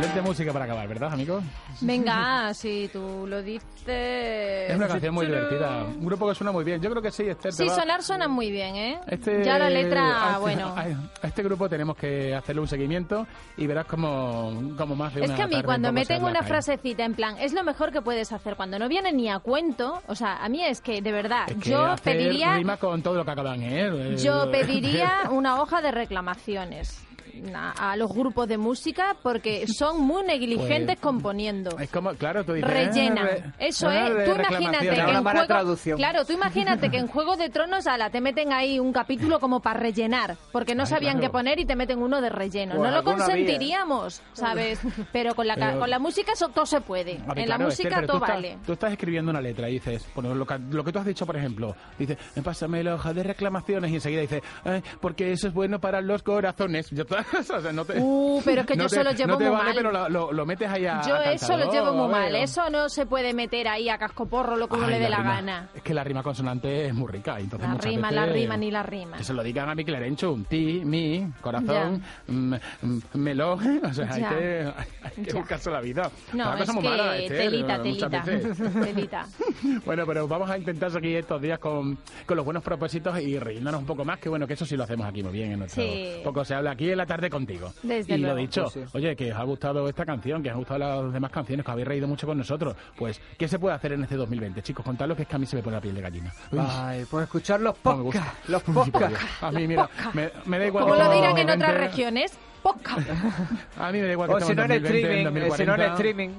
Excelente 0.00 0.28
música 0.28 0.52
para 0.52 0.64
acabar 0.64 0.88
¿verdad 0.88 1.12
amigos? 1.12 1.44
Venga, 1.80 2.52
si 2.54 2.88
tú 2.92 3.26
lo 3.26 3.42
dices... 3.42 3.60
es 3.86 4.76
una 4.76 4.88
canción 4.88 5.14
muy 5.14 5.26
divertida 5.26 5.84
un 5.84 6.04
grupo 6.06 6.28
que 6.28 6.34
suena 6.34 6.52
muy 6.52 6.64
bien 6.64 6.80
yo 6.80 6.90
creo 6.90 7.02
que 7.02 7.10
sí 7.10 7.24
Esther 7.24 7.52
Sí, 7.52 7.66
va- 7.66 7.74
sonar 7.74 8.02
suena 8.02 8.28
muy 8.28 8.50
bien, 8.50 8.76
¿eh? 8.76 9.00
Este- 9.06 9.44
ya 9.44 9.58
la 9.58 9.66
a 9.66 9.70
letra, 9.70 10.26
este- 10.28 10.40
bueno... 10.40 10.66
A, 10.76 10.80
a 11.22 11.26
este 11.26 11.42
grupo 11.42 11.68
tenemos 11.68 11.96
que 11.96 12.34
hacerle 12.34 12.62
un 12.62 12.68
seguimiento 12.68 13.26
y 13.56 13.66
verás 13.66 13.86
como, 13.86 14.72
como 14.76 14.96
más 14.96 15.14
de 15.14 15.22
Es 15.22 15.28
una 15.28 15.36
que 15.36 15.42
a 15.42 15.46
mí 15.46 15.62
cuando 15.62 15.92
meten 15.92 16.22
la 16.22 16.28
una 16.30 16.42
frasecita 16.42 17.04
en 17.04 17.14
plan, 17.14 17.36
es 17.38 17.52
lo 17.52 17.62
mejor 17.64 17.92
que 17.92 18.00
puedes 18.02 18.32
hacer 18.32 18.56
cuando 18.56 18.78
no 18.78 18.88
viene 18.88 19.12
ni 19.12 19.28
a 19.28 19.38
cuento, 19.38 20.02
o 20.06 20.14
sea, 20.14 20.42
a 20.44 20.48
mí 20.48 20.62
es 20.64 20.80
que 20.80 21.02
de 21.02 21.12
verdad, 21.12 21.44
Es 21.50 21.56
que 21.56 21.70
yo 21.70 21.94
pediría 22.02 22.54
rima 22.56 22.76
con 22.76 23.02
todo 23.02 23.14
lo 23.14 23.24
que 23.24 23.30
acaban, 23.30 23.62
¿eh? 23.62 24.16
yo 24.16 24.44
Eh, 24.44 24.48
pediría 24.52 25.22
una 25.30 25.60
hoja 25.60 25.80
de 25.82 25.90
reclamaciones. 25.90 27.06
A, 27.54 27.92
a 27.92 27.96
los 27.96 28.12
grupos 28.12 28.48
de 28.48 28.58
música 28.58 29.16
porque 29.22 29.66
son 29.78 30.00
muy 30.00 30.22
negligentes 30.24 30.96
Pues, 30.96 31.00
componiendo. 31.00 31.78
Es 31.78 31.90
como, 31.90 32.12
claro, 32.14 32.44
tú 32.44 32.52
dices... 32.54 32.70
Rellenan. 32.70 33.18
ah, 33.18 33.30
re- 33.30 33.44
Eso 33.58 33.88
ah, 33.88 34.06
es. 34.08 34.14
re- 34.14 34.24
Tú 34.24 34.30
imagínate 34.34 34.78
que 34.88 34.90
una 35.00 35.18
en 35.18 35.24
mala 35.24 35.30
juego, 35.40 35.46
traducción. 35.46 35.96
claro, 35.98 36.24
tú 36.24 36.32
imagínate 36.32 36.90
que 36.90 36.98
en 36.98 37.06
Juego 37.10 37.36
de 37.36 37.48
Tronos 37.50 37.86
ala, 37.86 38.10
te 38.10 38.20
meten 38.20 38.52
ahí 38.52 38.78
un 38.78 38.92
capítulo 38.92 39.40
como 39.40 39.60
para 39.60 39.80
rellenar, 39.80 40.36
porque 40.52 40.74
no 40.74 40.82
Ay, 40.84 40.88
sabían 40.88 41.14
claro. 41.18 41.26
qué 41.28 41.30
poner 41.30 41.58
y 41.60 41.64
te 41.64 41.76
meten 41.76 41.98
uno 42.02 42.20
de 42.20 42.28
relleno. 42.30 42.76
Pues 42.76 42.90
no 42.90 42.96
lo 42.96 43.02
consentiríamos, 43.04 44.22
¿sabes? 44.32 44.80
Pero 45.12 45.34
con 45.34 45.46
la 45.46 45.56
ca- 45.56 45.68
Pero- 45.68 45.80
con 45.80 45.90
la 45.90 45.98
música 45.98 46.32
eso 46.32 46.48
todo 46.48 46.66
se 46.66 46.80
puede. 46.80 47.20
A 47.26 47.34
ver, 47.34 47.40
en 47.44 47.48
la 47.48 47.56
claro, 47.56 47.64
música 47.66 47.96
todo 48.02 48.18
tú 48.18 48.24
estás- 48.24 48.28
vale. 48.36 48.58
tú 48.66 48.72
estás 48.72 48.92
escribiendo 48.92 49.30
una 49.30 49.40
letra 49.40 49.68
y 49.68 49.74
dices, 49.74 50.06
bueno, 50.14 50.34
lo, 50.34 50.46
que, 50.46 50.58
lo 50.70 50.84
que 50.84 50.92
tú 50.92 50.98
has 50.98 51.06
dicho, 51.06 51.26
por 51.26 51.36
ejemplo, 51.36 51.74
dices, 51.98 52.16
"Eh, 52.36 52.42
pásame 52.42 52.82
la 52.82 52.94
hoja 52.94 53.12
de 53.12 53.22
reclamaciones 53.22 53.90
y 53.90 53.94
enseguida 53.94 54.20
dices, 54.22 54.42
"Eh, 54.64 54.82
porque 55.00 55.32
eso 55.32 55.48
es 55.48 55.54
bueno 55.54 55.80
para 55.80 56.00
los 56.00 56.22
corazones. 56.22 56.90
Ya 56.90 57.04
está. 57.20 57.56
O 57.60 57.60
sea, 57.62 57.72
no 57.72 57.84
te- 57.84 57.98
Uh, 58.00 58.40
pero 58.44 58.60
es 58.62 58.66
que 58.66 58.76
no 58.76 58.84
yo 58.84 58.88
te- 58.88 58.94
eso 58.96 59.04
lo 59.04 59.10
llevo 59.12 59.28
no 59.32 59.38
te 59.38 59.44
muy 59.44 59.52
vale, 59.52 59.64
mal. 59.64 59.74
pero 59.76 59.92
lo, 59.92 60.08
lo- 60.08 60.32
lo 60.32 60.46
metes 60.46 60.68
ahí 60.70 60.86
a 60.86 61.02
Yo 61.02 61.14
a 61.16 61.32
eso 61.32 61.56
lo 61.56 61.70
llevo 61.70 61.92
muy 61.92 62.08
mal. 62.08 62.34
Eso 62.36 62.70
no 62.70 62.88
se 62.88 63.06
puede 63.06 63.34
meter 63.34 63.68
ahí 63.68 63.88
a 63.88 63.98
cascoporro 63.98 64.56
lo 64.56 64.68
que 64.68 64.76
uno 64.76 64.86
le 64.88 64.98
dé 64.98 65.08
la, 65.10 65.18
rima- 65.18 65.34
gana. 65.34 65.68
Es 65.74 65.82
que 65.82 65.92
la 65.94 66.04
rima 66.04 66.22
consonante 66.22 66.86
es 66.86 66.94
muy 66.94 67.08
rica. 67.10 67.38
Entonces 67.38 67.68
La 67.68 67.74
rima, 67.76 68.08
veces- 68.10 68.26
la 68.26 68.32
rima 68.32 68.56
ni 68.56 68.70
la 68.70 68.82
rima. 68.82 69.16
Que 69.16 69.24
se 69.24 69.32
lo 69.34 69.42
digan 69.42 69.68
a 69.68 69.74
mi 69.74 69.84
Clarenchum. 69.84 70.44
Ti, 70.44 70.82
mi, 70.84 71.26
corazón, 71.40 72.02
mm, 72.26 72.54
mm, 72.82 72.98
melón. 73.14 73.80
O 73.90 73.92
sea, 73.92 74.08
hay 74.12 74.22
que, 74.22 74.72
hay 75.02 75.24
que 75.24 75.32
buscarse 75.34 75.70
la 75.70 75.80
vida. 75.80 76.10
No, 76.32 76.54
es 76.56 76.70
que 76.70 76.80
mala, 76.80 77.12
telita, 77.28 77.82
telita, 77.82 78.22
telita. 78.22 79.26
Bueno, 79.84 80.04
pero 80.06 80.26
vamos 80.28 80.48
a 80.50 80.58
intentar 80.58 80.90
seguir 80.90 81.16
estos 81.18 81.40
días 81.40 81.58
con, 81.58 81.98
con 82.26 82.36
los 82.36 82.44
buenos 82.44 82.62
propósitos 82.62 83.18
y 83.20 83.38
riéndonos 83.38 83.80
un 83.80 83.86
poco 83.86 84.04
más, 84.04 84.18
que 84.18 84.28
bueno, 84.28 84.46
que 84.46 84.54
eso 84.54 84.64
sí 84.66 84.76
lo 84.76 84.84
hacemos 84.84 85.06
aquí 85.06 85.22
muy 85.22 85.32
bien 85.32 85.52
en 85.52 85.58
nuestro 85.60 85.82
Sí. 85.82 86.20
poco 86.24 86.44
se 86.44 86.54
habla 86.54 86.72
aquí 86.72 86.90
en 86.90 86.98
la 86.98 87.06
tarde 87.06 87.28
contigo. 87.30 87.72
Desde 87.82 88.14
y 88.14 88.18
luego. 88.18 88.34
lo 88.36 88.40
dicho, 88.40 88.62
Pues 88.62 88.72
sí. 88.74 88.80
oye, 88.96 89.16
que 89.16 89.32
os 89.32 89.38
ha 89.38 89.42
gustado 89.44 89.88
esta 89.88 90.04
canción, 90.04 90.42
que 90.42 90.48
os 90.50 90.52
han 90.54 90.58
gustado 90.60 90.78
las 91.04 91.12
demás 91.12 91.30
canciones, 91.30 91.64
que 91.64 91.70
os 91.70 91.72
habéis 91.72 91.88
reído 91.88 92.06
mucho 92.08 92.26
con 92.26 92.38
nosotros. 92.38 92.76
Pues, 92.96 93.20
¿qué 93.38 93.48
se 93.48 93.58
puede 93.58 93.74
hacer 93.74 93.92
en 93.92 94.02
este 94.02 94.16
2020, 94.16 94.62
chicos? 94.62 94.84
Contadlo 94.84 95.16
que 95.16 95.22
es 95.22 95.28
que 95.28 95.36
a 95.36 95.38
mí 95.38 95.46
se 95.46 95.56
me 95.56 95.62
pone 95.62 95.76
la 95.76 95.80
piel 95.82 95.94
de 95.94 96.00
gallina. 96.00 96.32
Ay, 96.56 97.04
pues 97.10 97.24
escuchar 97.24 97.60
los 97.60 97.76
cómo 97.78 97.96
me 97.96 98.02
gusta. 98.04 98.20
podcasts. 98.20 98.48
Los 98.48 98.62
podcasts. 98.90 99.18
A 99.42 99.50
mí, 99.52 99.66
mira, 99.66 99.88
me, 100.12 100.30
me 100.46 100.58
da 100.58 100.66
igual. 100.66 100.84
Como 100.84 100.96
que 100.96 101.02
lo 101.04 101.10
dirán 101.12 101.38
en 101.38 101.46
2020, 101.46 101.52
otras 101.64 101.74
regiones, 101.76 102.38
poca. 102.62 102.96
A 103.78 103.92
mí 103.92 103.98
me 104.00 104.06
da 104.06 104.12
igual 104.12 104.28
que 104.28 104.34
O 104.34 104.40
si 104.40 104.54
no 104.54 104.62
en 104.64 104.68
2020, 104.68 105.20
en 105.20 105.26
streaming, 105.26 105.40
eh, 105.42 105.50
si 105.56 105.64
no 105.64 105.74
en 105.74 105.80
2040. 105.80 105.94
streaming. 105.94 106.30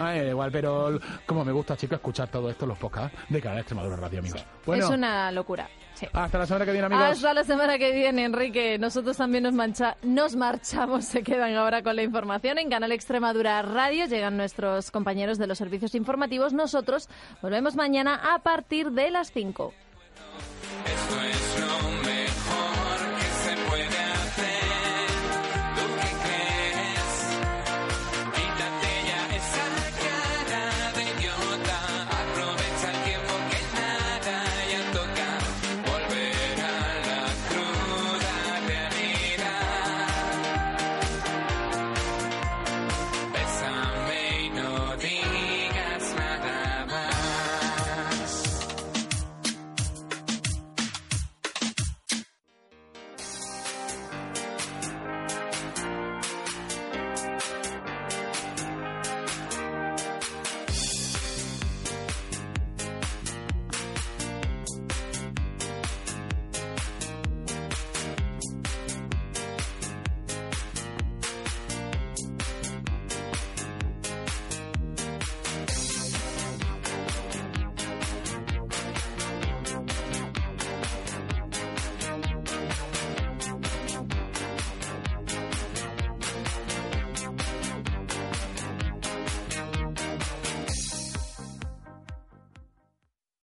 Ay, 0.00 0.20
da 0.20 0.28
igual, 0.30 0.50
pero 0.52 0.98
como 1.26 1.44
me 1.44 1.52
gusta, 1.52 1.76
chicos, 1.76 1.96
escuchar 1.96 2.28
todo 2.28 2.50
esto, 2.50 2.66
los 2.66 2.78
podcasts 2.78 3.16
de 3.28 3.40
cada 3.40 3.58
Extremadura 3.58 3.96
Radio, 3.96 4.20
amigos. 4.20 4.44
Bueno, 4.66 4.84
Es 4.84 4.90
una 4.90 5.30
locura. 5.32 5.68
Sí. 5.94 6.06
hasta 6.12 6.38
la 6.38 6.46
semana 6.46 6.64
que 6.64 6.70
viene, 6.70 6.86
amigos. 6.86 7.04
Hasta 7.08 7.34
la 7.34 7.42
semana 7.42 7.76
que 7.76 7.90
viene, 7.90 8.24
Enrique. 8.24 8.78
Nosotros 8.78 9.16
también 9.16 9.42
nos, 9.42 9.52
mancha- 9.52 9.96
nos 10.02 10.36
marchamos. 10.36 11.04
Se 11.06 11.24
quedan 11.24 11.54
ahora 11.56 11.82
con 11.82 11.96
la 11.96 12.04
información 12.04 12.58
en 12.58 12.70
Canal 12.70 12.92
Extremadura 12.92 13.60
Radio. 13.62 14.06
Llegan 14.06 14.36
nuestros 14.36 14.92
compañeros 14.92 15.38
de 15.38 15.48
los 15.48 15.58
servicios 15.58 15.96
informativos. 15.96 16.52
Nosotros 16.52 17.08
volvemos 17.42 17.74
mañana 17.74 18.32
a 18.32 18.38
partir 18.38 18.92
de 18.92 19.10
las 19.10 19.32
5. 19.32 19.74